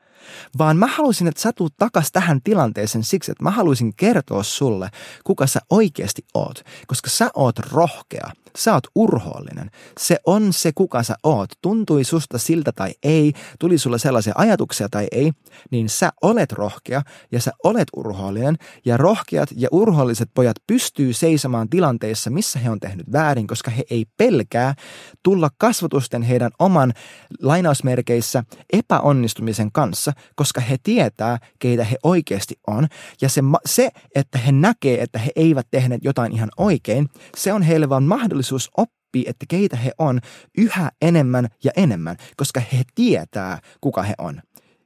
Vaan 0.58 0.78
mä 0.78 0.88
halusin, 0.88 1.28
että 1.28 1.42
sä 1.42 1.52
tuut 1.54 1.74
takas 1.78 2.12
tähän 2.12 2.42
tilanteeseen 2.44 3.04
siksi, 3.04 3.32
että 3.32 3.44
mä 3.44 3.52
haluaisin 3.52 3.96
kertoa 3.96 4.44
sulle, 4.44 4.90
kuka 5.24 5.48
sä 5.48 5.60
oikeasti 5.70 6.26
oot. 6.34 6.64
Koska 6.88 7.10
sä 7.10 7.32
oot 7.34 7.60
rohkea, 7.60 8.32
sä 8.58 8.74
oot 8.74 8.88
urhoollinen. 8.96 9.72
Se 10.00 10.18
on 10.26 10.54
se, 10.54 10.72
kuka 10.76 11.04
sä 11.04 11.16
oot. 11.24 11.50
Tuntui 11.62 12.04
susta 12.04 12.38
siltä 12.38 12.72
tai 12.72 12.94
ei, 13.04 13.34
tuli 13.60 13.78
sulle 13.78 14.00
sellaisia 14.00 14.34
ajatuksia 14.38 14.90
tai 14.90 15.08
ei, 15.12 15.32
niin 15.72 15.90
sä 15.90 16.12
olet 16.22 16.52
rohkea 16.52 17.02
ja 17.32 17.42
sä 17.42 17.52
olet 17.64 17.88
urhoollinen. 17.96 18.58
Ja 18.86 18.98
rohkeat 18.98 19.50
ja 19.56 19.68
urhoolliset 19.72 20.30
pojat 20.34 20.58
pystyy 20.68 21.14
seisomaan 21.14 21.70
tilanteissa, 21.70 22.30
missä 22.30 22.60
he 22.60 22.70
on 22.70 22.80
tehnyt 22.80 23.12
väärin, 23.12 23.48
koska 23.48 23.72
he 23.72 23.84
ei 23.90 24.06
pelkää 24.18 24.76
tulla 25.24 25.50
kasvatusten 25.58 26.22
heidän 26.22 26.52
oman 26.60 26.94
lainausmerkeissä 27.42 28.44
epäonnistumisen 28.74 29.72
kanssa, 29.72 30.09
koska 30.36 30.62
he 30.62 30.78
tietää, 30.84 31.38
keitä 31.60 31.83
he 31.83 31.98
oikeasti 32.03 32.55
on. 32.68 32.88
Ja 33.22 33.29
se, 33.29 33.42
se, 33.66 33.90
että 34.16 34.38
he 34.38 34.51
näkee, 34.51 35.01
että 35.01 35.20
he 35.20 35.31
eivät 35.36 35.68
tehneet 35.72 36.03
jotain 36.03 36.31
ihan 36.31 36.50
oikein, 36.57 37.10
se 37.38 37.53
on 37.53 37.62
heille 37.62 37.90
vaan 37.90 38.03
mahdollisuus 38.03 38.70
oppia, 38.77 39.29
että 39.29 39.46
keitä 39.50 39.77
he 39.77 39.92
on 39.98 40.20
yhä 40.57 40.92
enemmän 41.01 41.48
ja 41.64 41.72
enemmän, 41.77 42.18
koska 42.38 42.62
he 42.74 42.83
tietää, 42.96 43.60
kuka 43.81 44.03
he 44.03 44.14
on. 44.18 44.42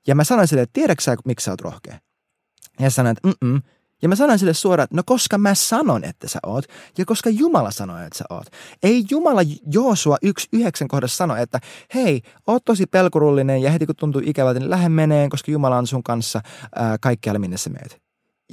Ja 0.08 0.16
mä 0.16 0.24
sanoin 0.24 0.48
sille, 0.48 0.62
että 0.62 0.74
tiedätkö 0.74 1.04
sä, 1.04 1.16
miksi 1.26 1.44
sä 1.44 1.52
oot 1.52 1.62
rohkea? 1.62 2.00
Ja 2.80 2.90
sanoin, 2.90 3.18
että 3.18 3.46
mm 3.48 3.62
ja 4.04 4.10
mä 4.10 4.16
sanoin 4.16 4.40
sille 4.40 4.54
suoraan, 4.54 4.84
että 4.84 4.96
no 4.96 5.04
koska 5.06 5.38
mä 5.38 5.56
sanon, 5.56 6.04
että 6.04 6.28
sä 6.28 6.40
oot, 6.46 6.66
ja 6.98 7.06
koska 7.06 7.30
Jumala 7.30 7.72
sanoi, 7.72 8.06
että 8.06 8.18
sä 8.18 8.26
oot. 8.30 8.48
Ei 8.84 9.06
Jumala 9.10 9.42
Joosua 9.72 10.18
yksi 10.22 10.48
yhdeksän 10.54 10.88
kohdassa 10.88 11.18
sano, 11.18 11.36
että 11.36 11.60
hei, 11.94 12.22
oot 12.48 12.66
tosi 12.66 12.86
pelkurullinen 12.86 13.62
ja 13.62 13.72
heti 13.72 13.86
kun 13.86 13.96
tuntuu 13.96 14.22
ikävältä, 14.26 14.60
niin 14.60 14.70
lähde 14.70 14.90
meneen, 14.90 15.30
koska 15.30 15.52
Jumala 15.52 15.78
on 15.78 15.88
sun 15.88 16.04
kanssa 16.04 16.42
ää, 16.76 16.98
kaikkialle 17.02 17.40
minne 17.40 17.58
sä 17.58 17.70
meet. 17.70 18.03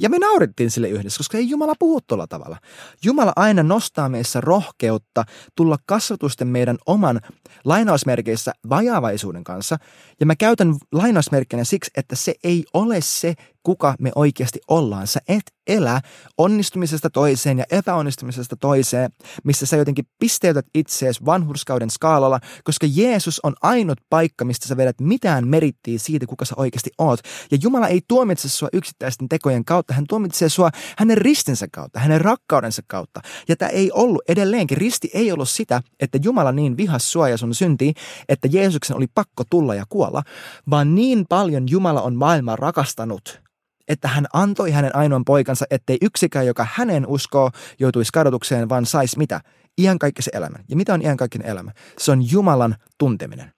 Ja 0.00 0.08
me 0.08 0.18
naurittiin 0.18 0.70
sille 0.70 0.88
yhdessä, 0.88 1.18
koska 1.18 1.38
ei 1.38 1.50
Jumala 1.50 1.74
puhu 1.78 2.00
tuolla 2.00 2.26
tavalla. 2.26 2.56
Jumala 3.04 3.32
aina 3.36 3.62
nostaa 3.62 4.08
meissä 4.08 4.40
rohkeutta 4.40 5.24
tulla 5.56 5.76
kasvatusten 5.86 6.48
meidän 6.48 6.78
oman 6.86 7.20
lainausmerkeissä 7.64 8.52
vajaavaisuuden 8.68 9.44
kanssa. 9.44 9.76
Ja 10.20 10.26
mä 10.26 10.36
käytän 10.36 10.74
lainausmerkkinä 10.92 11.64
siksi, 11.64 11.90
että 11.96 12.16
se 12.16 12.34
ei 12.44 12.64
ole 12.74 13.00
se, 13.00 13.34
kuka 13.62 13.94
me 13.98 14.10
oikeasti 14.14 14.60
ollaan. 14.68 15.06
Sä 15.06 15.20
et 15.28 15.42
elä 15.70 16.00
onnistumisesta 16.38 17.10
toiseen 17.10 17.58
ja 17.58 17.64
epäonnistumisesta 17.70 18.56
toiseen, 18.56 19.10
missä 19.44 19.66
sä 19.66 19.76
jotenkin 19.76 20.04
pisteytät 20.18 20.66
itseesi 20.74 21.24
vanhurskauden 21.26 21.90
skaalalla, 21.90 22.40
koska 22.64 22.86
Jeesus 22.90 23.40
on 23.42 23.54
ainut 23.62 23.98
paikka, 24.10 24.44
mistä 24.44 24.68
sä 24.68 24.76
vedät 24.76 25.00
mitään 25.00 25.48
merittiä 25.48 25.98
siitä, 25.98 26.26
kuka 26.26 26.44
sä 26.44 26.54
oikeasti 26.56 26.90
oot. 26.98 27.20
Ja 27.50 27.58
Jumala 27.62 27.88
ei 27.88 28.00
tuomitse 28.08 28.48
sua 28.48 28.68
yksittäisten 28.72 29.28
tekojen 29.28 29.64
kautta, 29.64 29.94
hän 29.94 30.04
tuomitsee 30.08 30.48
sua 30.48 30.70
hänen 30.98 31.18
ristinsä 31.18 31.66
kautta, 31.72 32.00
hänen 32.00 32.20
rakkaudensa 32.20 32.82
kautta. 32.86 33.20
Ja 33.48 33.56
tämä 33.56 33.68
ei 33.68 33.90
ollut 33.92 34.22
edelleenkin, 34.28 34.78
risti 34.78 35.10
ei 35.14 35.32
ollut 35.32 35.48
sitä, 35.48 35.82
että 36.00 36.18
Jumala 36.22 36.52
niin 36.52 36.76
vihas 36.76 37.12
sua 37.12 37.28
ja 37.28 37.36
sun 37.36 37.54
syntiin, 37.54 37.94
että 38.28 38.48
Jeesuksen 38.50 38.96
oli 38.96 39.06
pakko 39.14 39.44
tulla 39.50 39.74
ja 39.74 39.84
kuolla, 39.88 40.22
vaan 40.70 40.94
niin 40.94 41.24
paljon 41.28 41.68
Jumala 41.70 42.02
on 42.02 42.14
maailmaa 42.14 42.56
rakastanut, 42.56 43.49
että 43.90 44.08
hän 44.08 44.26
antoi 44.32 44.70
hänen 44.70 44.96
ainoan 44.96 45.24
poikansa, 45.24 45.66
ettei 45.70 45.98
yksikään, 46.02 46.46
joka 46.46 46.66
hänen 46.72 47.06
uskoo, 47.06 47.50
joutuisi 47.78 48.12
kadotukseen, 48.12 48.68
vaan 48.68 48.86
saisi 48.86 49.18
mitä? 49.18 49.40
Iankaikkisen 49.80 50.36
elämän. 50.36 50.64
Ja 50.68 50.76
mitä 50.76 50.94
on 50.94 51.02
iankaikkinen 51.02 51.48
elämä? 51.48 51.72
Se 51.98 52.12
on 52.12 52.30
Jumalan 52.30 52.76
tunteminen. 52.98 53.52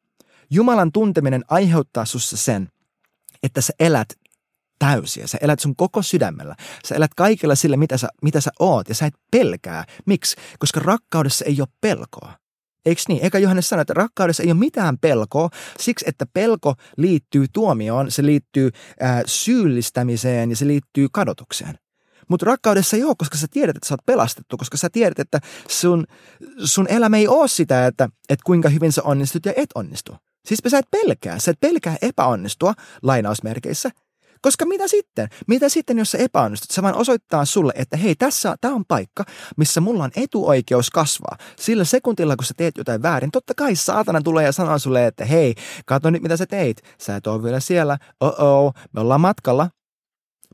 Jumalan 0.51 0.93
tunteminen 0.93 1.45
aiheuttaa 1.49 2.05
sussa 2.05 2.37
sen, 2.37 2.69
että 3.43 3.61
sä 3.61 3.73
elät 3.81 4.09
täysiä. 4.79 5.27
Sä 5.27 5.39
elät 5.41 5.61
sun 5.61 5.77
koko 5.77 6.03
sydämellä. 6.03 6.57
Sä 6.85 6.95
elät 6.95 7.15
kaikella 7.15 7.55
sillä, 7.55 7.77
mitä 7.77 7.97
sä, 7.97 8.09
mitä 8.23 8.41
sä 8.41 8.51
oot, 8.59 8.89
ja 8.89 8.95
sä 8.95 9.07
et 9.07 9.15
pelkää. 9.31 9.85
Miksi? 10.07 10.37
Koska 10.59 10.81
rakkaudessa 10.81 11.45
ei 11.45 11.57
ole 11.61 11.69
pelkoa. 11.81 12.42
Eikö 12.87 13.03
niin? 13.09 13.25
Eikä 13.25 13.39
Johannes 13.39 13.69
sano, 13.69 13.83
että 13.83 13.95
rakkaudessa 13.95 14.43
ei 14.43 14.51
ole 14.51 14.59
mitään 14.59 14.99
pelkoa, 14.99 15.49
siksi 15.81 16.05
että 16.09 16.27
pelko 16.35 16.75
liittyy 16.97 17.47
tuomioon, 17.53 18.11
se 18.11 18.27
liittyy 18.27 18.71
ää, 19.01 19.23
syyllistämiseen 19.27 20.51
ja 20.51 20.57
se 20.57 20.67
liittyy 20.67 21.09
kadotukseen. 21.13 21.79
Mutta 22.29 22.47
rakkaudessa 22.47 22.97
ei 22.97 23.05
ole, 23.05 23.15
koska 23.19 23.39
sä 23.39 23.47
tiedät, 23.51 23.77
että 23.77 23.89
sä 23.89 23.95
oot 23.95 24.07
pelastettu, 24.07 24.57
koska 24.57 24.77
sä 24.77 24.89
tiedät, 24.93 25.19
että 25.19 25.41
sun, 25.69 26.05
sun 26.65 26.87
elämä 26.89 27.17
ei 27.17 27.29
ole 27.29 27.49
sitä, 27.49 27.87
että, 27.87 28.09
että 28.29 28.43
kuinka 28.47 28.69
hyvin 28.69 28.93
sä 28.93 29.03
onnistut 29.03 29.47
ja 29.47 29.53
et 29.57 29.71
onnistu. 29.75 30.17
Siis 30.47 30.61
sä 30.69 30.79
et 30.79 30.91
pelkää, 30.91 31.39
sä 31.39 31.51
et 31.51 31.61
pelkää 31.61 31.97
epäonnistua 32.03 32.75
lainausmerkeissä, 33.03 33.91
koska 34.43 34.67
mitä 34.67 34.89
sitten? 34.89 35.29
Mitä 35.47 35.69
sitten, 35.69 35.99
jos 35.99 36.11
sä 36.11 36.19
epäonnistut? 36.19 36.71
Se 36.71 36.83
vain 36.83 36.95
osoittaa 36.95 37.45
sulle, 37.45 37.73
että 37.77 37.97
hei, 37.97 38.15
tässä 38.15 38.57
tämä 38.61 38.75
on 38.75 38.85
paikka, 38.85 39.25
missä 39.57 39.81
mulla 39.81 40.05
on 40.05 40.11
etuoikeus 40.17 40.91
kasvaa. 40.91 41.37
Sillä 41.59 41.85
sekuntilla, 41.85 42.37
kun 42.37 42.45
sä 42.45 42.55
teet 42.57 42.79
jotain 42.79 43.03
väärin, 43.03 43.31
totta 43.31 43.55
kai 43.57 43.77
saatana 43.77 44.21
tulee 44.23 44.45
ja 44.45 44.53
sanoo 44.53 44.79
sulle, 44.79 45.07
että 45.07 45.25
hei, 45.25 45.55
katso 45.87 46.11
nyt 46.11 46.23
mitä 46.23 46.37
sä 46.37 46.47
teit. 46.47 46.83
Sä 46.99 47.17
et 47.17 47.27
ole 47.27 47.43
vielä 47.43 47.61
siellä. 47.61 47.99
Oh-oh, 48.21 48.75
me 48.93 49.01
ollaan 49.01 49.21
matkalla. 49.21 49.71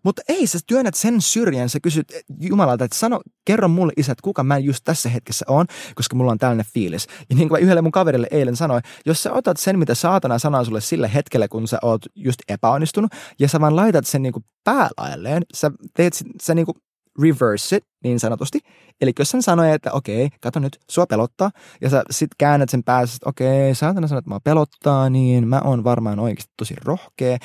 Mutta 0.05 0.23
ei, 0.29 0.47
sä 0.47 0.59
työnnät 0.67 0.95
sen 0.95 1.21
syrjään, 1.21 1.69
sä 1.69 1.81
kysyt 1.81 2.13
Jumalalta, 2.41 2.85
että 2.85 2.99
sano, 2.99 3.21
kerro 3.45 3.69
mulle 3.69 3.93
isä, 3.97 4.13
että 4.13 4.23
kuka 4.23 4.45
mä 4.45 4.59
just 4.59 4.85
tässä 4.85 5.09
hetkessä 5.09 5.45
on, 5.49 5.67
koska 5.95 6.17
mulla 6.17 6.33
on 6.33 6.39
tällainen 6.39 6.67
fiilis. 6.75 7.07
Ja 7.31 7.37
niin 7.37 7.49
kuin 7.49 7.63
yhdelle 7.63 7.83
mun 7.83 7.93
kaverille 7.93 8.27
eilen 8.31 8.57
sanoin, 8.57 8.83
jos 9.07 9.23
sä 9.23 9.33
otat 9.33 9.57
sen, 9.57 9.79
mitä 9.79 9.95
saatana 9.95 10.39
sanoo 10.39 10.65
sulle 10.65 10.81
sillä 10.81 11.09
hetkellä, 11.09 11.49
kun 11.49 11.69
sä 11.69 11.79
oot 11.83 12.03
just 12.15 12.41
epäonnistunut, 12.49 13.13
ja 13.39 13.49
sä 13.49 13.61
vaan 13.61 13.77
laitat 13.77 14.07
sen 14.07 14.23
niin 14.23 14.33
kuin 14.33 14.45
päälailleen, 14.65 15.43
sä 15.55 15.71
teet, 15.97 16.25
sä 16.43 16.55
niin 16.55 16.67
kuin 16.67 16.77
reverse 17.23 17.77
it 17.77 17.85
niin 18.05 18.21
sanotusti. 18.21 18.61
Eli 19.01 19.13
jos 19.19 19.33
hän 19.33 19.43
sanoi, 19.43 19.73
että 19.73 19.93
okei, 19.93 20.29
kato 20.41 20.61
nyt, 20.61 20.79
sua 20.91 21.07
pelottaa, 21.07 21.51
ja 21.81 21.91
sä 21.91 22.03
sit 22.11 22.31
käännät 22.39 22.69
sen 22.69 22.85
päässä, 22.85 23.17
että 23.17 23.29
okei, 23.29 23.75
saatana 23.75 24.09
sanoo, 24.09 24.19
että 24.19 24.31
mä 24.31 24.41
pelottaa, 24.45 25.11
niin 25.11 25.49
mä 25.49 25.61
oon 25.65 25.85
varmaan 25.85 26.19
oikeasti 26.19 26.53
tosi 26.57 26.75
rohkea, 26.85 27.39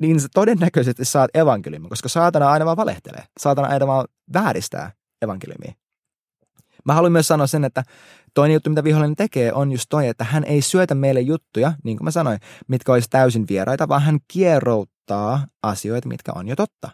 niin 0.00 0.20
sä 0.20 0.28
todennäköisesti 0.34 1.04
saat 1.04 1.36
evankeliumin, 1.36 1.88
koska 1.88 2.08
saatana 2.08 2.50
aina 2.50 2.64
vaan 2.64 2.76
valehtelee. 2.76 3.24
Saatana 3.40 3.68
aina 3.68 3.86
vaan 3.86 4.08
vääristää 4.32 4.92
evankeliumia. 5.22 5.72
Mä 6.84 6.94
haluan 6.94 7.12
myös 7.12 7.28
sanoa 7.28 7.46
sen, 7.46 7.64
että 7.64 7.82
toinen 8.34 8.54
juttu, 8.54 8.70
mitä 8.70 8.84
vihollinen 8.84 9.16
tekee, 9.16 9.52
on 9.52 9.72
just 9.72 9.86
toi, 9.88 10.08
että 10.08 10.24
hän 10.24 10.44
ei 10.44 10.62
syötä 10.62 10.94
meille 10.94 11.20
juttuja, 11.20 11.72
niin 11.84 11.96
kuin 11.96 12.04
mä 12.04 12.10
sanoin, 12.10 12.38
mitkä 12.68 12.92
olisi 12.92 13.10
täysin 13.10 13.46
vieraita, 13.48 13.88
vaan 13.88 14.02
hän 14.02 14.18
kierrouttaa 14.28 15.46
asioita, 15.62 16.08
mitkä 16.08 16.32
on 16.34 16.48
jo 16.48 16.56
totta. 16.56 16.90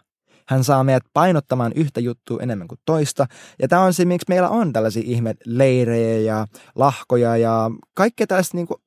Hän 0.47 0.63
saa 0.63 0.83
meidät 0.83 1.03
painottamaan 1.13 1.71
yhtä 1.75 1.99
juttua 1.99 2.39
enemmän 2.41 2.67
kuin 2.67 2.79
toista. 2.85 3.25
Ja 3.61 3.67
tämä 3.67 3.81
on 3.81 3.93
se, 3.93 4.05
miksi 4.05 4.25
meillä 4.29 4.49
on 4.49 4.73
tällaisia 4.73 5.03
ihme 5.05 5.35
leirejä 5.45 6.19
ja 6.19 6.47
lahkoja 6.75 7.37
ja 7.37 7.71
kaikkea 7.93 8.27
tällaista 8.27 8.57
niin 8.57 8.67
kuin, 8.67 8.81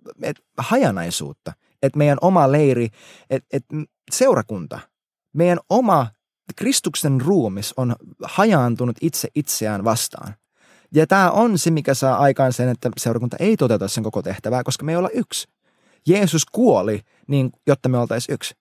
hajanaisuutta. 0.58 1.52
Että 1.82 1.98
meidän 1.98 2.18
oma 2.20 2.52
leiri, 2.52 2.88
että 3.30 3.48
et, 3.52 3.64
seurakunta, 4.10 4.80
meidän 5.32 5.58
oma 5.68 6.06
Kristuksen 6.56 7.20
ruumis 7.20 7.74
on 7.76 7.96
hajaantunut 8.22 8.96
itse 9.00 9.28
itseään 9.34 9.84
vastaan. 9.84 10.34
Ja 10.94 11.06
tämä 11.06 11.30
on 11.30 11.58
se, 11.58 11.70
mikä 11.70 11.94
saa 11.94 12.18
aikaan 12.18 12.52
sen, 12.52 12.68
että 12.68 12.90
seurakunta 12.98 13.36
ei 13.40 13.56
toteuta 13.56 13.88
sen 13.88 14.04
koko 14.04 14.22
tehtävää, 14.22 14.62
koska 14.62 14.84
me 14.84 14.92
ei 14.92 14.96
olla 14.96 15.10
yksi. 15.14 15.48
Jeesus 16.06 16.46
kuoli, 16.52 17.00
niin, 17.26 17.50
jotta 17.66 17.88
me 17.88 17.98
oltaisiin 17.98 18.34
yksi. 18.34 18.54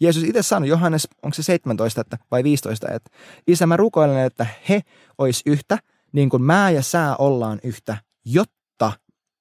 Jeesus 0.00 0.22
itse 0.22 0.42
sanoi, 0.42 0.68
Johannes, 0.68 1.08
onko 1.22 1.34
se 1.34 1.42
17 1.42 2.00
että, 2.00 2.18
vai 2.30 2.44
15, 2.44 2.88
että 2.92 3.10
isä 3.46 3.66
mä 3.66 3.76
rukoilen, 3.76 4.24
että 4.24 4.46
he 4.68 4.80
ois 5.18 5.42
yhtä, 5.46 5.78
niin 6.12 6.28
kuin 6.30 6.42
mä 6.42 6.70
ja 6.70 6.82
sä 6.82 7.16
ollaan 7.18 7.60
yhtä, 7.62 7.96
jotta 8.24 8.57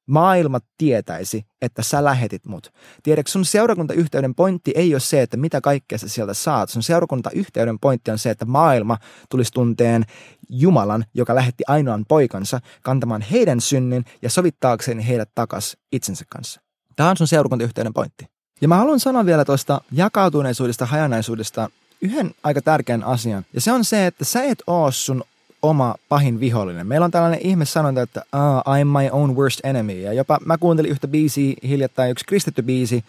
maailma 0.08 0.60
tietäisi, 0.78 1.46
että 1.62 1.84
sä 1.84 2.04
lähetit 2.04 2.46
mut. 2.46 2.74
Tiedätkö, 3.04 3.32
sun 3.32 3.46
seurakuntayhteyden 3.46 4.36
pointti 4.36 4.72
ei 4.76 4.94
ole 4.94 5.00
se, 5.00 5.22
että 5.22 5.38
mitä 5.38 5.62
kaikkea 5.62 5.98
sä 5.98 6.08
sieltä 6.08 6.34
saat. 6.34 6.70
Sun 6.70 6.84
seurakuntayhteyden 6.84 7.80
pointti 7.80 8.12
on 8.12 8.20
se, 8.20 8.30
että 8.30 8.46
maailma 8.46 8.98
tulisi 9.30 9.52
tunteen 9.52 10.06
Jumalan, 10.50 11.06
joka 11.14 11.36
lähetti 11.36 11.64
ainoan 11.68 12.06
poikansa 12.08 12.60
kantamaan 12.82 13.22
heidän 13.22 13.62
synnin 13.62 14.06
ja 14.22 14.30
sovittaakseen 14.30 15.00
heidät 15.00 15.30
takas 15.36 15.78
itsensä 15.92 16.26
kanssa. 16.30 16.62
Tämä 16.96 17.10
on 17.10 17.18
sun 17.18 17.28
seurakuntayhteyden 17.28 17.94
pointti. 17.94 18.26
Ja 18.62 18.68
mä 18.68 18.78
haluan 18.78 19.00
sanoa 19.00 19.26
vielä 19.26 19.46
tuosta 19.46 19.82
jakautuneisuudesta, 19.92 20.86
hajanaisuudesta 20.86 21.70
yhden 22.02 22.32
aika 22.44 22.62
tärkeän 22.62 23.04
asian. 23.04 23.46
Ja 23.54 23.62
se 23.62 23.72
on 23.72 23.86
se, 23.86 24.08
että 24.08 24.26
sä 24.26 24.44
et 24.44 24.64
oo 24.68 24.92
sun 24.92 25.24
oma 25.62 25.96
pahin 26.10 26.40
vihollinen. 26.40 26.88
Meillä 26.88 27.06
on 27.06 27.12
tällainen 27.12 27.40
ihme 27.42 27.66
sanonta, 27.66 28.02
että 28.02 28.22
ah, 28.32 28.64
I'm 28.64 28.86
my 29.02 29.10
own 29.12 29.36
worst 29.36 29.60
enemy. 29.64 29.94
Ja 29.94 30.14
jopa 30.14 30.40
mä 30.46 30.58
kuuntelin 30.58 30.92
yhtä 30.92 31.08
biisiä 31.08 31.54
hiljattain, 31.64 32.12
yksi 32.12 32.26
kristitty 32.26 32.62
biisi, 32.62 33.04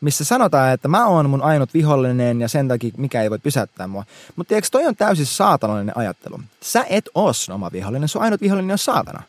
missä 0.00 0.24
sanotaan, 0.24 0.72
että 0.72 0.88
mä 0.88 1.06
oon 1.06 1.30
mun 1.30 1.42
ainut 1.42 1.74
vihollinen 1.74 2.40
ja 2.40 2.48
sen 2.48 2.68
takia 2.68 2.90
mikä 2.96 3.22
ei 3.22 3.30
voi 3.30 3.38
pysäyttää 3.38 3.86
mua. 3.86 4.04
Mutta 4.36 4.48
tiedätkö, 4.48 4.68
toi 4.72 4.86
on 4.86 4.96
täysin 4.96 5.26
saatanallinen 5.26 5.96
ajattelu. 5.96 6.40
Sä 6.60 6.84
et 6.88 7.08
oo 7.14 7.32
sun 7.32 7.54
oma 7.54 7.72
vihollinen, 7.72 8.08
sun 8.08 8.22
ainut 8.22 8.40
vihollinen 8.40 8.72
on 8.72 8.78
saatana 8.78 9.22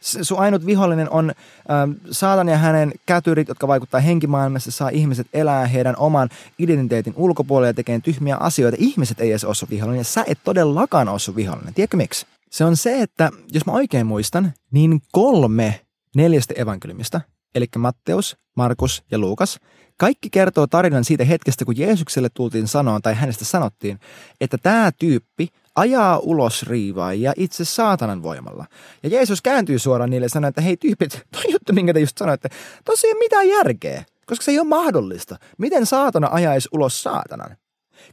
sun 0.00 0.38
ainut 0.38 0.66
vihollinen 0.66 1.10
on 1.10 1.32
ähm, 1.70 1.92
saatan 2.10 2.48
ja 2.48 2.56
hänen 2.56 2.92
kätyrit, 3.06 3.48
jotka 3.48 3.68
vaikuttaa 3.68 4.00
henkimaailmassa, 4.00 4.70
saa 4.70 4.88
ihmiset 4.88 5.26
elää 5.32 5.66
heidän 5.66 5.96
oman 5.96 6.28
identiteetin 6.58 7.14
ulkopuolella 7.16 7.68
ja 7.68 7.74
tekee 7.74 8.00
tyhmiä 8.00 8.36
asioita. 8.36 8.76
Ihmiset 8.80 9.20
ei 9.20 9.30
edes 9.30 9.44
ole 9.44 9.70
vihollinen 9.70 10.00
ja 10.00 10.04
sä 10.04 10.24
et 10.26 10.38
todellakaan 10.44 11.08
ole 11.08 11.18
sun 11.18 11.36
vihollinen. 11.36 11.74
Tiedätkö 11.74 11.96
miksi? 11.96 12.26
Se 12.50 12.64
on 12.64 12.76
se, 12.76 13.02
että 13.02 13.30
jos 13.52 13.66
mä 13.66 13.72
oikein 13.72 14.06
muistan, 14.06 14.52
niin 14.70 15.02
kolme 15.12 15.80
neljästä 16.16 16.54
evankeliumista, 16.56 17.20
eli 17.54 17.66
Matteus, 17.78 18.36
Markus 18.56 19.02
ja 19.10 19.18
Luukas, 19.18 19.58
kaikki 19.96 20.30
kertoo 20.30 20.66
tarinan 20.66 21.04
siitä 21.04 21.24
hetkestä, 21.24 21.64
kun 21.64 21.78
Jeesukselle 21.78 22.28
tultiin 22.34 22.68
sanoa 22.68 23.00
tai 23.00 23.14
hänestä 23.14 23.44
sanottiin, 23.44 23.98
että 24.40 24.58
tämä 24.58 24.90
tyyppi 24.98 25.48
ajaa 25.76 26.18
ulos 26.18 26.62
riivaajia 26.62 27.32
itse 27.36 27.64
saatanan 27.64 28.22
voimalla. 28.22 28.66
Ja 29.02 29.08
Jeesus 29.08 29.42
kääntyy 29.42 29.78
suoraan 29.78 30.10
niille 30.10 30.24
ja 30.24 30.30
sanoo, 30.30 30.48
että 30.48 30.60
hei 30.60 30.76
tyypit, 30.76 31.22
toi 31.32 31.52
juttu, 31.52 31.72
minkä 31.72 31.94
te 31.94 32.00
just 32.00 32.18
sanoitte, 32.18 32.48
tosi 32.84 33.06
ei 33.06 33.12
ole 33.12 33.18
mitään 33.18 33.48
järkeä, 33.48 34.04
koska 34.26 34.44
se 34.44 34.50
ei 34.50 34.58
ole 34.58 34.68
mahdollista. 34.68 35.36
Miten 35.58 35.86
saatana 35.86 36.28
ajaisi 36.32 36.68
ulos 36.72 37.02
saatanan? 37.02 37.56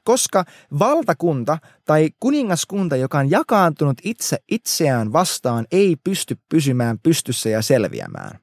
Koska 0.03 0.45
valtakunta 0.79 1.57
tai 1.85 2.09
kuningaskunta, 2.19 2.95
joka 2.95 3.17
on 3.17 3.31
jakaantunut 3.31 3.97
itse 4.03 4.37
itseään 4.51 5.13
vastaan, 5.13 5.65
ei 5.71 5.95
pysty 6.03 6.37
pysymään 6.49 6.99
pystyssä 7.03 7.49
ja 7.49 7.61
selviämään. 7.61 8.39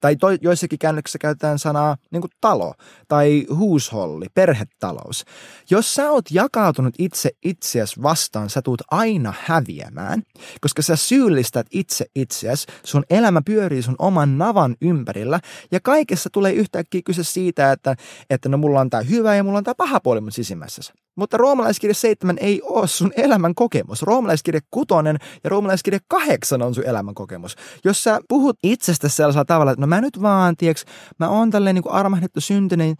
Tai 0.00 0.16
to, 0.16 0.26
joissakin 0.40 0.78
käännöksissä 0.78 1.18
käytetään 1.18 1.58
sanaa 1.58 1.96
niin 2.10 2.20
kuin 2.20 2.30
talo 2.40 2.74
tai 3.08 3.46
huusholli, 3.54 4.26
perhetalous. 4.34 5.24
Jos 5.70 5.94
sä 5.94 6.10
oot 6.10 6.24
jakautunut 6.30 6.94
itse 6.98 7.30
itseäsi 7.44 8.02
vastaan, 8.02 8.50
sä 8.50 8.62
tuut 8.62 8.82
aina 8.90 9.34
häviämään, 9.44 10.22
koska 10.60 10.82
sä 10.82 10.96
syyllistät 10.96 11.66
itse 11.70 12.06
itseäsi, 12.14 12.66
sun 12.84 13.04
elämä 13.10 13.42
pyörii 13.46 13.82
sun 13.82 13.96
oman 13.98 14.38
navan 14.38 14.76
ympärillä 14.80 15.40
ja 15.72 15.80
kaikessa 15.80 16.30
tulee 16.32 16.52
yhtäkkiä 16.52 17.02
kyse 17.04 17.24
siitä, 17.24 17.72
että, 17.72 17.96
että 18.30 18.48
no 18.48 18.58
mulla 18.58 18.80
on 18.80 18.90
tää 18.90 19.02
hyvä 19.02 19.36
ja 19.36 19.44
mulla 19.44 19.58
on 19.58 19.64
tää 19.64 19.74
paha 19.74 20.00
puoli 20.00 20.20
mun 20.20 20.32
sisimmässä. 20.32 21.05
Mutta 21.16 21.36
roomalaiskirja 21.36 21.94
7 21.94 22.36
ei 22.40 22.62
ole 22.62 22.86
sun 22.86 23.12
elämän 23.16 23.54
kokemus. 23.54 24.02
Roomalaiskirja 24.02 24.60
6 24.70 24.86
ja 25.44 25.50
roomalaiskirja 25.50 26.00
8 26.08 26.62
on 26.62 26.74
sun 26.74 26.84
elämän 26.84 27.14
kokemus. 27.14 27.56
Jos 27.84 28.04
sä 28.04 28.20
puhut 28.28 28.58
itsestä 28.62 29.08
sellaisella 29.08 29.44
tavalla, 29.44 29.72
että 29.72 29.80
no 29.80 29.86
mä 29.86 30.00
nyt 30.00 30.22
vaan, 30.22 30.56
tieks, 30.56 30.84
mä 31.18 31.28
oon 31.28 31.50
tälleen 31.50 31.74
niin 31.74 31.90
armahdettu 31.90 32.40
syntinen, 32.40 32.96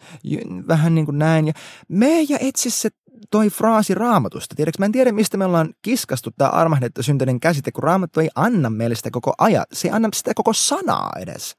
vähän 0.69 0.95
niin 0.95 1.05
kuin 1.05 1.19
näin, 1.19 1.47
ja 1.47 1.53
me 1.89 2.23
ja 2.23 2.39
etsi 2.41 2.71
se 2.71 2.89
toi 3.31 3.51
fraasi 3.51 3.95
raamatusta. 3.95 4.55
Tiedätkö, 4.55 4.83
mä 4.83 4.87
en 4.87 4.93
tiedä, 4.93 5.13
mistä 5.13 5.37
me 5.37 5.45
ollaan 5.45 5.75
kiskastu 5.83 6.31
tämä 6.39 6.51
armahdettu 6.51 7.03
syntyinen 7.03 7.41
käsite, 7.41 7.73
kun 7.73 7.85
raamattu 7.85 8.21
ei 8.21 8.29
anna 8.35 8.71
meille 8.71 8.95
sitä 8.95 9.11
koko 9.11 9.35
ajan. 9.39 9.65
Se 9.73 9.89
ei 9.89 9.93
anna 9.93 10.09
sitä 10.15 10.33
koko 10.35 10.53
sanaa 10.53 11.13
edes. 11.21 11.57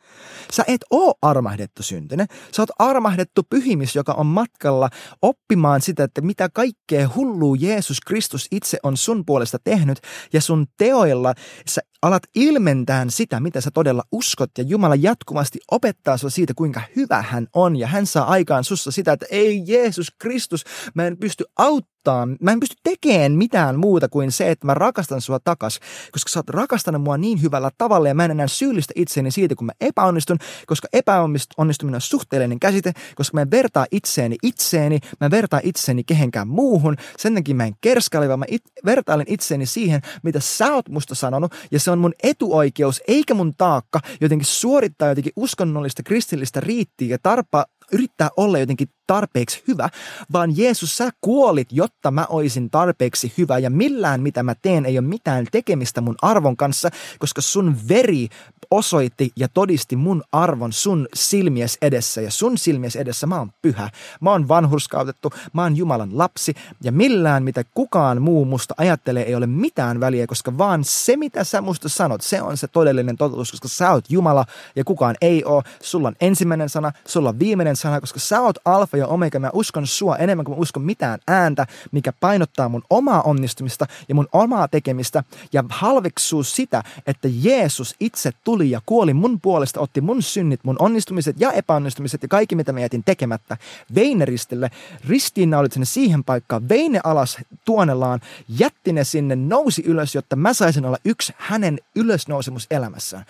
Sä 0.51 0.63
et 0.67 0.81
oo 0.91 1.13
armahdettu 1.21 1.83
syntyinen. 1.83 2.27
Sä 2.51 2.61
oot 2.61 2.69
armahdettu 2.79 3.43
pyhimys, 3.49 3.95
joka 3.95 4.13
on 4.13 4.25
matkalla 4.25 4.89
oppimaan 5.21 5.81
sitä, 5.81 6.03
että 6.03 6.21
mitä 6.21 6.49
kaikkea 6.49 7.09
hulluu 7.15 7.55
Jeesus 7.55 8.01
Kristus 8.01 8.47
itse 8.51 8.77
on 8.83 8.97
sun 8.97 9.25
puolesta 9.25 9.57
tehnyt. 9.63 9.99
Ja 10.33 10.41
sun 10.41 10.67
teoilla 10.77 11.33
sä 11.69 11.81
alat 12.01 12.23
ilmentää 12.35 13.05
sitä, 13.09 13.39
mitä 13.39 13.61
sä 13.61 13.71
todella 13.73 14.03
uskot. 14.11 14.51
Ja 14.57 14.63
Jumala 14.63 14.95
jatkuvasti 14.95 15.59
opettaa 15.71 16.17
sua 16.17 16.29
siitä, 16.29 16.53
kuinka 16.53 16.81
hyvä 16.95 17.21
hän 17.21 17.47
on. 17.53 17.75
Ja 17.75 17.87
hän 17.87 18.05
saa 18.05 18.25
aikaan 18.25 18.63
sussa 18.63 18.91
sitä, 18.91 19.11
että 19.11 19.25
ei 19.31 19.63
Jeesus 19.67 20.07
Kristus, 20.19 20.63
mä 20.93 21.07
en 21.07 21.17
pysty 21.17 21.45
auttaa, 21.55 22.27
mä 22.41 22.51
en 22.51 22.59
pysty 22.59 22.75
tekemään 22.83 23.31
mitään 23.31 23.79
muuta 23.79 24.09
kuin 24.09 24.31
se, 24.31 24.51
että 24.51 24.65
mä 24.65 24.73
rakastan 24.73 25.21
sua 25.21 25.39
takas, 25.39 25.79
koska 26.11 26.29
sä 26.29 26.39
oot 26.39 26.49
rakastanut 26.49 27.01
mua 27.01 27.17
niin 27.17 27.41
hyvällä 27.41 27.71
tavalla 27.77 28.07
ja 28.07 28.13
mä 28.13 28.25
en 28.25 28.31
enää 28.31 28.47
syyllistä 28.47 28.93
itseäni 28.95 29.31
siitä, 29.31 29.55
kun 29.55 29.65
mä 29.65 29.71
epäonnistun, 29.81 30.37
koska 30.67 30.87
epäonnistuminen 30.93 31.95
on 31.95 32.01
suhteellinen 32.01 32.59
käsite, 32.59 32.93
koska 33.15 33.37
mä 33.37 33.41
en 33.41 33.51
vertaa 33.51 33.85
itseäni 33.91 34.35
itseeni, 34.43 34.99
mä 35.19 35.25
en 35.25 35.31
vertaa 35.31 35.59
itseäni 35.63 36.03
kehenkään 36.03 36.47
muuhun, 36.47 36.95
sen 37.17 37.35
takia 37.35 37.55
mä 37.55 37.65
en 37.65 37.75
kerskaile, 37.81 38.27
vaan 38.27 38.39
mä 38.39 38.45
it, 38.47 38.63
vertailen 38.85 39.25
itseäni 39.29 39.65
siihen, 39.65 40.01
mitä 40.23 40.39
sä 40.39 40.73
oot 40.73 40.89
musta 40.89 41.15
sanonut, 41.15 41.53
ja 41.71 41.79
se 41.79 41.91
on 41.91 41.99
mun 41.99 42.13
etuoikeus, 42.23 43.01
eikä 43.07 43.33
mun 43.33 43.53
taakka 43.57 43.99
jotenkin 44.21 44.45
suorittaa 44.45 45.09
jotenkin 45.09 45.33
uskonnollista 45.35 46.03
kristillistä 46.03 46.59
riittiä 46.59 47.07
ja 47.07 47.17
tarpa, 47.23 47.65
yrittää 47.91 48.29
olla 48.37 48.59
jotenkin 48.59 48.87
tarpeeksi 49.07 49.63
hyvä, 49.67 49.89
vaan 50.33 50.57
Jeesus, 50.57 50.97
sä 50.97 51.09
kuolit, 51.21 51.67
jotta 51.71 52.11
mä 52.11 52.25
oisin 52.29 52.69
tarpeeksi 52.69 53.33
hyvä 53.37 53.57
ja 53.57 53.69
millään 53.69 54.21
mitä 54.21 54.43
mä 54.43 54.55
teen 54.55 54.85
ei 54.85 54.99
ole 54.99 55.07
mitään 55.07 55.45
tekemistä 55.51 56.01
mun 56.01 56.15
arvon 56.21 56.57
kanssa, 56.57 56.89
koska 57.19 57.41
sun 57.41 57.77
veri 57.89 58.27
osoitti 58.71 59.31
ja 59.35 59.47
todisti 59.47 59.95
mun 59.95 60.23
arvon 60.31 60.73
sun 60.73 61.07
silmies 61.13 61.77
edessä 61.81 62.21
ja 62.21 62.31
sun 62.31 62.57
silmies 62.57 62.95
edessä 62.95 63.27
mä 63.27 63.37
oon 63.37 63.51
pyhä. 63.61 63.89
Mä 64.21 64.31
oon 64.31 64.47
vanhurskautettu, 64.47 65.33
mä 65.53 65.63
oon 65.63 65.77
Jumalan 65.77 66.17
lapsi 66.17 66.53
ja 66.83 66.91
millään 66.91 67.43
mitä 67.43 67.63
kukaan 67.73 68.21
muu 68.21 68.45
musta 68.45 68.73
ajattelee 68.77 69.23
ei 69.23 69.35
ole 69.35 69.47
mitään 69.47 69.99
väliä, 69.99 70.27
koska 70.27 70.57
vaan 70.57 70.83
se 70.83 71.17
mitä 71.17 71.43
sä 71.43 71.61
musta 71.61 71.89
sanot, 71.89 72.21
se 72.21 72.41
on 72.41 72.57
se 72.57 72.67
todellinen 72.67 73.17
totuus, 73.17 73.51
koska 73.51 73.67
sä 73.67 73.91
oot 73.91 74.05
Jumala 74.09 74.45
ja 74.75 74.83
kukaan 74.83 75.15
ei 75.21 75.43
oo. 75.43 75.63
Sulla 75.81 76.07
on 76.07 76.15
ensimmäinen 76.21 76.69
sana, 76.69 76.91
sulla 77.07 77.29
on 77.29 77.39
viimeinen 77.39 77.75
sana, 77.75 78.01
koska 78.01 78.19
sä 78.19 78.41
oot 78.41 78.57
alfa 78.65 78.96
ja 78.97 79.07
omega. 79.07 79.39
Mä 79.39 79.49
uskon 79.53 79.87
sua 79.87 80.15
enemmän 80.15 80.45
kuin 80.45 80.57
mä 80.57 80.61
uskon 80.61 80.83
mitään 80.83 81.19
ääntä. 81.27 81.67
mikä 81.91 82.13
painottaa 82.19 82.69
mun 82.69 82.83
omaa 82.89 83.21
onnistumista 83.21 83.85
ja 84.09 84.15
mun 84.15 84.27
omaa 84.33 84.67
tekemistä 84.67 85.23
ja 85.53 85.63
halveksuu 85.69 86.43
sitä, 86.43 86.83
että 87.07 87.27
Jeesus 87.31 87.95
itse 87.99 88.31
tuli 88.43 88.71
ja 88.71 88.81
kuoli 88.85 89.13
mun 89.13 89.41
puolesta, 89.41 89.79
otti 89.79 90.01
mun 90.01 90.21
synnit, 90.21 90.59
mun 90.63 90.75
onnistumiset 90.79 91.39
ja 91.39 91.51
epäonnistumiset 91.51 92.21
ja 92.21 92.27
kaikki, 92.27 92.55
mitä 92.55 92.73
mä 92.73 92.79
jätin 92.79 93.03
tekemättä, 93.03 93.57
veineristille, 93.95 94.71
ristiinnaulit 95.07 95.73
sinne 95.73 95.85
siihen 95.85 96.23
paikkaan, 96.23 96.69
veine 96.69 96.99
alas 97.03 97.37
tuonellaan, 97.65 98.19
jätti 98.49 98.93
ne 98.93 99.03
sinne, 99.03 99.35
nousi 99.35 99.83
ylös, 99.85 100.15
jotta 100.15 100.35
mä 100.35 100.53
saisin 100.53 100.85
olla 100.85 100.97
yksi 101.05 101.33
hänen 101.37 101.79
ylösnousemus 101.95 102.67
elämässään. 102.71 103.25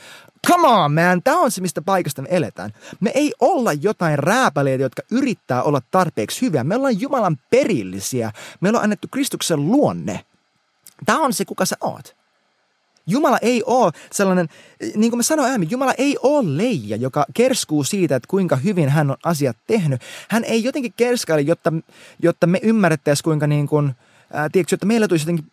Come 0.48 0.68
on, 0.68 0.94
man! 0.94 1.24
Tämä 1.24 1.40
on 1.40 1.52
se, 1.52 1.62
mistä 1.62 1.82
paikasta 1.82 2.22
me 2.22 2.28
eletään. 2.32 2.74
Me 3.00 3.12
ei 3.16 3.34
olla 3.40 3.74
jotain 3.74 4.20
rääpäleitä, 4.20 4.84
jotka 4.84 5.02
yrittää 5.12 5.57
olla 5.64 5.82
tarpeeksi 5.92 6.42
hyviä. 6.42 6.64
Me 6.64 6.76
ollaan 6.76 7.02
Jumalan 7.02 7.38
perillisiä. 7.50 8.32
Meillä 8.62 8.78
on 8.78 8.84
annettu 8.84 9.08
Kristuksen 9.12 9.72
luonne. 9.72 10.26
Tämä 11.06 11.20
on 11.20 11.34
se, 11.34 11.46
kuka 11.46 11.66
sä 11.66 11.76
oot. 11.82 12.18
Jumala 13.08 13.38
ei 13.42 13.64
ole 13.66 13.92
sellainen, 14.12 14.50
niin 14.96 15.12
kuin 15.12 15.18
mä 15.18 15.24
sanoin 15.24 15.48
aiemmin, 15.48 15.72
Jumala 15.72 15.94
ei 15.98 16.18
ole 16.24 16.58
leija, 16.58 16.98
joka 16.98 17.26
kerskuu 17.34 17.84
siitä, 17.84 18.16
että 18.16 18.28
kuinka 18.28 18.56
hyvin 18.56 18.90
hän 18.90 19.12
on 19.12 19.18
asiat 19.24 19.58
tehnyt. 19.68 20.02
Hän 20.30 20.44
ei 20.44 20.64
jotenkin 20.64 20.94
kerskaile, 20.98 21.42
jotta, 21.42 21.74
jotta 22.20 22.48
me 22.48 22.60
ymmärrettäisiin 22.64 23.24
kuinka 23.24 23.48
niin 23.48 23.68
kuin, 23.68 23.96
ää, 24.34 24.50
tiedätkö, 24.50 24.76
että 24.76 24.86
meillä 24.86 25.08
tulisi 25.08 25.24
jotenkin 25.24 25.52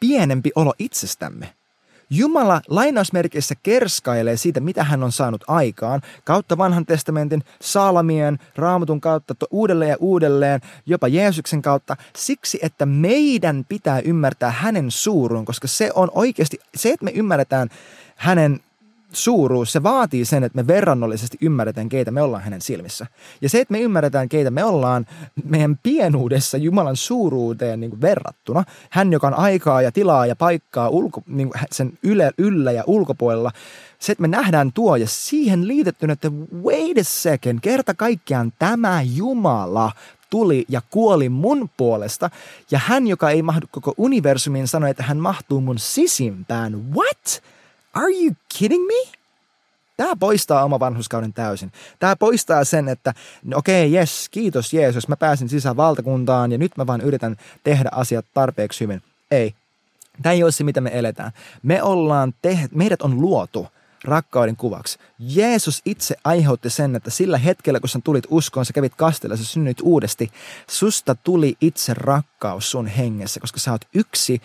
pienempi 0.00 0.50
olo 0.54 0.74
itsestämme. 0.78 1.54
Jumala 2.14 2.60
lainausmerkeissä 2.68 3.54
kerskailee 3.62 4.36
siitä, 4.36 4.60
mitä 4.60 4.84
hän 4.84 5.02
on 5.02 5.12
saanut 5.12 5.44
aikaan, 5.48 6.00
kautta 6.24 6.58
vanhan 6.58 6.86
testamentin, 6.86 7.44
Saalamien, 7.60 8.38
raamatun 8.56 9.00
kautta, 9.00 9.34
uudelleen 9.50 9.90
ja 9.90 9.96
uudelleen, 10.00 10.60
jopa 10.86 11.08
Jeesuksen 11.08 11.62
kautta, 11.62 11.96
siksi, 12.16 12.58
että 12.62 12.86
meidän 12.86 13.64
pitää 13.68 14.00
ymmärtää 14.00 14.50
hänen 14.50 14.90
suuruun, 14.90 15.44
koska 15.44 15.68
se 15.68 15.90
on 15.94 16.10
oikeasti, 16.14 16.58
se, 16.74 16.90
että 16.90 17.04
me 17.04 17.10
ymmärretään 17.10 17.68
hänen 18.16 18.60
suuruus, 19.12 19.72
se 19.72 19.82
vaatii 19.82 20.24
sen, 20.24 20.44
että 20.44 20.56
me 20.56 20.66
verrannollisesti 20.66 21.38
ymmärretään, 21.40 21.88
keitä 21.88 22.10
me 22.10 22.22
ollaan 22.22 22.42
hänen 22.42 22.60
silmissä. 22.60 23.06
Ja 23.40 23.48
se, 23.48 23.60
että 23.60 23.72
me 23.72 23.80
ymmärretään, 23.80 24.28
keitä 24.28 24.50
me 24.50 24.64
ollaan 24.64 25.06
meidän 25.44 25.78
pienuudessa 25.82 26.56
Jumalan 26.56 26.96
suuruuteen 26.96 27.80
niin 27.80 27.90
kuin 27.90 28.00
verrattuna, 28.00 28.64
hän, 28.90 29.12
joka 29.12 29.26
on 29.26 29.34
aikaa 29.34 29.82
ja 29.82 29.92
tilaa 29.92 30.26
ja 30.26 30.36
paikkaa 30.36 30.88
ulko, 30.88 31.22
niin 31.26 31.50
kuin 31.50 31.60
sen 31.70 31.98
yle, 32.02 32.30
yllä 32.38 32.72
ja 32.72 32.84
ulkopuolella, 32.86 33.50
se, 33.98 34.12
että 34.12 34.22
me 34.22 34.28
nähdään 34.28 34.72
tuo 34.72 34.96
ja 34.96 35.06
siihen 35.08 35.68
liitettynä, 35.68 36.12
että 36.12 36.30
wait 36.62 36.98
a 36.98 37.04
second, 37.04 37.58
kerta 37.62 37.94
kaikkiaan 37.94 38.52
tämä 38.58 39.02
Jumala 39.02 39.92
tuli 40.30 40.64
ja 40.68 40.82
kuoli 40.90 41.28
mun 41.28 41.70
puolesta, 41.76 42.30
ja 42.70 42.80
hän, 42.84 43.06
joka 43.06 43.30
ei 43.30 43.42
mahdu 43.42 43.66
koko 43.70 43.94
universumiin, 43.96 44.68
sanoi, 44.68 44.90
että 44.90 45.02
hän 45.02 45.18
mahtuu 45.18 45.60
mun 45.60 45.78
sisimpään. 45.78 46.94
What? 46.94 47.42
Are 47.92 48.12
you 48.24 48.34
kidding 48.58 48.86
me? 48.86 49.12
Tämä 49.96 50.16
poistaa 50.16 50.64
oma 50.64 50.80
vanhuskauden 50.80 51.32
täysin. 51.32 51.72
Tämä 51.98 52.16
poistaa 52.16 52.64
sen, 52.64 52.88
että 52.88 53.14
no 53.44 53.58
okei, 53.58 53.88
okay, 53.88 54.00
yes, 54.00 54.28
kiitos 54.28 54.72
Jeesus, 54.72 55.08
mä 55.08 55.16
pääsin 55.16 55.48
sisään 55.48 55.76
valtakuntaan 55.76 56.52
ja 56.52 56.58
nyt 56.58 56.76
mä 56.76 56.86
vaan 56.86 57.00
yritän 57.00 57.36
tehdä 57.64 57.88
asiat 57.92 58.26
tarpeeksi 58.34 58.80
hyvin. 58.80 59.02
Ei. 59.30 59.54
Tämä 60.22 60.32
ei 60.32 60.42
ole 60.42 60.52
se, 60.52 60.64
mitä 60.64 60.80
me 60.80 60.90
eletään. 60.94 61.32
Me 61.62 61.82
ollaan 61.82 62.34
te- 62.42 62.68
meidät 62.74 63.02
on 63.02 63.20
luotu 63.20 63.66
rakkauden 64.04 64.56
kuvaksi. 64.56 64.98
Jeesus 65.18 65.82
itse 65.84 66.16
aiheutti 66.24 66.70
sen, 66.70 66.96
että 66.96 67.10
sillä 67.10 67.38
hetkellä, 67.38 67.80
kun 67.80 67.88
sä 67.88 68.00
tulit 68.04 68.24
uskoon, 68.30 68.66
sä 68.66 68.72
kävit 68.72 68.94
kastella, 68.94 69.36
sä 69.36 69.44
synnyit 69.44 69.80
uudesti, 69.82 70.30
susta 70.70 71.14
tuli 71.14 71.56
itse 71.60 71.94
rakkaus 71.94 72.70
sun 72.70 72.86
hengessä, 72.86 73.40
koska 73.40 73.60
sä 73.60 73.72
oot 73.72 73.84
yksi 73.94 74.42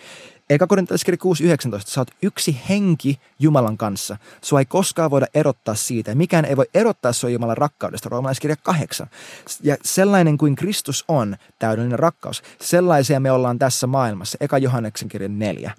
Eka 0.50 0.66
korintalaiskirja 0.66 1.18
6.19, 1.24 1.82
sä 1.86 2.00
oot 2.00 2.10
yksi 2.22 2.60
henki 2.68 3.20
Jumalan 3.38 3.76
kanssa. 3.76 4.16
Sua 4.42 4.58
ei 4.58 4.64
koskaan 4.64 5.10
voida 5.10 5.26
erottaa 5.34 5.74
siitä. 5.74 6.14
Mikään 6.14 6.44
ei 6.44 6.56
voi 6.56 6.66
erottaa 6.74 7.12
sua 7.12 7.30
Jumalan 7.30 7.56
rakkaudesta. 7.56 8.08
Roomalaiskirja 8.08 8.56
8. 8.62 9.06
Ja 9.62 9.76
sellainen 9.82 10.38
kuin 10.38 10.56
Kristus 10.56 11.04
on, 11.08 11.36
täydellinen 11.58 11.98
rakkaus. 11.98 12.42
Sellaisia 12.60 13.20
me 13.20 13.32
ollaan 13.32 13.58
tässä 13.58 13.86
maailmassa. 13.86 14.38
Eka 14.40 14.58
Johanneksen 14.58 15.08
kirja 15.08 15.28
4 15.28 15.72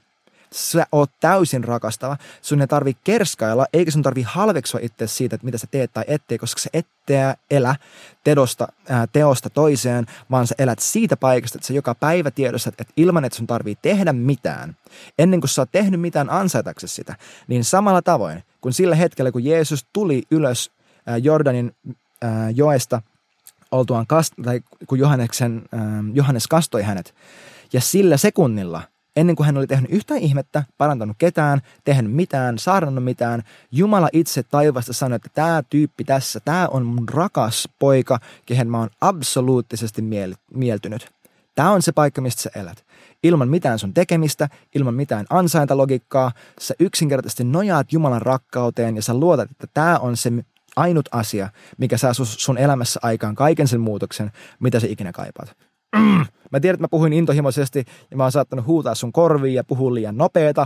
sä 0.54 0.86
oot 0.92 1.12
täysin 1.20 1.64
rakastava. 1.64 2.18
Sun 2.42 2.62
ei 2.62 2.68
tarvi 2.68 2.98
kerskailla, 3.04 3.66
eikä 3.74 3.92
sun 3.92 4.02
tarvi 4.02 4.22
halveksua 4.22 4.80
itse 4.84 5.08
siitä, 5.08 5.36
että 5.36 5.46
mitä 5.46 5.58
sä 5.58 5.68
teet 5.72 5.94
tai 5.94 6.04
ettei, 6.08 6.38
koska 6.38 6.62
sä 6.62 6.70
ettei 6.74 7.34
elä 7.52 7.76
tedosta, 8.24 8.68
ää, 8.90 9.08
teosta 9.08 9.50
toiseen, 9.50 10.06
vaan 10.32 10.48
sä 10.48 10.56
elät 10.58 10.80
siitä 10.80 11.18
paikasta, 11.18 11.58
että 11.58 11.68
sä 11.68 11.74
joka 11.74 11.96
päivä 11.96 12.32
tiedostat, 12.32 12.82
että 12.82 12.94
ilman, 12.98 13.26
että 13.26 13.38
sun 13.38 13.48
tarvii 13.48 13.76
tehdä 13.82 14.14
mitään, 14.14 14.76
ennen 15.20 15.42
kuin 15.42 15.50
sä 15.50 15.62
oot 15.62 15.72
tehnyt 15.72 16.02
mitään 16.02 16.30
ansaitaksesi 16.30 16.96
sitä, 16.96 17.16
niin 17.48 17.64
samalla 17.64 18.02
tavoin, 18.02 18.44
kun 18.62 18.74
sillä 18.74 18.96
hetkellä, 18.96 19.32
kun 19.32 19.46
Jeesus 19.46 19.86
tuli 19.94 20.24
ylös 20.32 20.72
ää, 21.06 21.18
Jordanin 21.18 21.76
ää, 22.22 22.50
joesta, 22.50 23.02
oltuaan 23.72 24.08
kast, 24.08 24.34
tai 24.44 24.62
kun 24.88 25.00
Johanneksen, 25.00 25.62
ää, 25.72 26.04
Johannes 26.14 26.48
kastoi 26.48 26.84
hänet, 26.84 27.16
ja 27.74 27.82
sillä 27.82 28.18
sekunnilla– 28.18 28.82
ennen 29.16 29.36
kuin 29.36 29.46
hän 29.46 29.58
oli 29.58 29.68
tehnyt 29.68 29.92
yhtään 29.92 30.20
ihmettä, 30.20 30.64
parantanut 30.78 31.18
ketään, 31.20 31.62
tehnyt 31.84 32.12
mitään, 32.12 32.60
saarnannut 32.60 33.04
mitään, 33.04 33.44
Jumala 33.72 34.10
itse 34.14 34.44
taivasta 34.44 34.94
sanoi, 34.94 35.16
että 35.16 35.30
tämä 35.34 35.64
tyyppi 35.70 36.04
tässä, 36.04 36.40
tämä 36.40 36.68
on 36.68 36.86
mun 36.86 37.10
rakas 37.10 37.70
poika, 37.80 38.20
kehen 38.46 38.70
mä 38.70 38.80
oon 38.80 38.90
absoluuttisesti 39.02 40.04
mieltynyt. 40.54 41.12
Tämä 41.56 41.72
on 41.72 41.82
se 41.82 41.92
paikka, 41.92 42.22
mistä 42.22 42.42
sä 42.42 42.50
elät. 42.56 42.86
Ilman 43.24 43.50
mitään 43.50 43.80
sun 43.80 43.94
tekemistä, 43.94 44.50
ilman 44.76 44.94
mitään 44.94 45.26
ansaintalogiikkaa, 45.30 46.32
sä 46.62 46.74
yksinkertaisesti 46.80 47.44
nojaat 47.44 47.94
Jumalan 47.94 48.22
rakkauteen 48.22 48.96
ja 48.96 49.02
sä 49.02 49.14
luotat, 49.14 49.52
että 49.52 49.68
tämä 49.74 50.00
on 50.00 50.18
se 50.18 50.32
ainut 50.76 51.10
asia, 51.12 51.50
mikä 51.78 51.98
saa 51.98 52.14
sun 52.14 52.58
elämässä 52.58 53.00
aikaan 53.04 53.36
kaiken 53.36 53.68
sen 53.68 53.80
muutoksen, 53.82 54.32
mitä 54.60 54.80
sä 54.80 54.88
ikinä 54.90 55.12
kaipaat. 55.12 55.56
Mm. 55.96 56.26
Mä 56.52 56.60
tiedän, 56.60 56.76
että 56.76 56.84
mä 56.84 56.88
puhuin 56.88 57.14
intohimoisesti 57.14 57.86
ja 58.12 58.18
mä 58.18 58.24
oon 58.24 58.32
saattanut 58.32 58.66
huutaa 58.66 58.96
sun 58.96 59.12
korviin 59.12 59.56
ja 59.56 59.64
puhua 59.64 59.94
liian 59.94 60.18
nopeeta. 60.18 60.66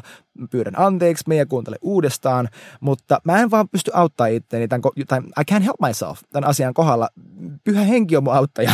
Pyydän 0.49 0.79
anteeksi, 0.79 1.23
meidän 1.27 1.47
kuuntele 1.47 1.77
uudestaan, 1.81 2.49
mutta 2.79 3.19
mä 3.25 3.39
en 3.39 3.51
vaan 3.51 3.69
pysty 3.69 3.91
auttaa 3.93 4.27
itteeni, 4.27 4.67
tämän, 4.67 4.81
tai 5.07 5.19
I 5.19 5.53
can't 5.53 5.63
help 5.63 5.79
myself 5.87 6.19
tämän 6.31 6.49
asian 6.49 6.73
kohdalla. 6.73 7.09
Pyhä 7.63 7.81
henki 7.81 8.17
on 8.17 8.23
mun 8.23 8.33
auttaja. 8.33 8.71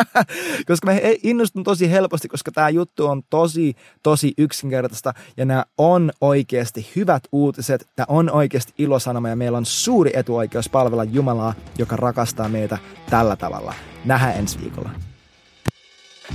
koska 0.68 0.92
mä 0.92 0.98
innostun 1.22 1.64
tosi 1.64 1.90
helposti, 1.90 2.28
koska 2.28 2.52
tämä 2.52 2.68
juttu 2.68 3.06
on 3.06 3.22
tosi, 3.30 3.74
tosi 4.02 4.32
yksinkertaista 4.38 5.12
ja 5.36 5.44
nämä 5.44 5.64
on 5.78 6.12
oikeasti 6.20 6.90
hyvät 6.96 7.22
uutiset. 7.32 7.88
Tämä 7.96 8.06
on 8.08 8.30
oikeasti 8.30 8.72
ilosanoma 8.78 9.28
ja 9.28 9.36
meillä 9.36 9.58
on 9.58 9.66
suuri 9.66 10.10
etuoikeus 10.14 10.68
palvella 10.68 11.04
Jumalaa, 11.04 11.54
joka 11.78 11.96
rakastaa 11.96 12.48
meitä 12.48 12.78
tällä 13.10 13.36
tavalla. 13.36 13.74
Nähdään 14.04 14.38
ensi 14.38 14.60
viikolla. 14.60 15.11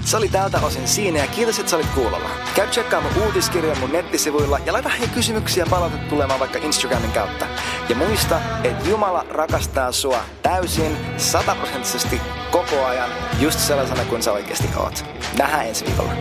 Se 0.06 0.18
oli 0.18 0.30
tältä 0.30 0.60
osin 0.60 0.88
siinä 0.88 1.20
ja 1.20 1.28
kiitos, 1.28 1.60
että 1.60 1.70
sä 1.70 1.76
olit 1.76 1.90
kuulolla. 1.96 2.30
Käy 2.56 2.68
tsekkaamaan 2.68 3.18
uutiskirja 3.26 3.76
mun 3.76 3.92
nettisivuilla 3.92 4.60
ja 4.66 4.74
laita 4.74 4.90
hei 4.90 5.08
kysymyksiä 5.08 5.66
palautetta 5.70 6.10
tulemaan 6.10 6.40
vaikka 6.40 6.60
Instagramin 6.60 7.12
kautta. 7.12 7.46
Ja 7.90 7.96
muista, 7.96 8.42
että 8.64 8.90
Jumala 8.90 9.26
rakastaa 9.30 9.92
sua 9.92 10.20
täysin, 10.42 10.98
sataprosenttisesti, 11.18 12.22
koko 12.52 12.86
ajan, 12.86 13.10
just 13.40 13.60
sellaisena 13.60 14.06
kuin 14.06 14.24
sä 14.24 14.32
oikeasti 14.32 14.68
oot. 14.78 15.06
Nähdään 15.38 15.68
ensi 15.68 15.86
viikolla. 15.86 16.12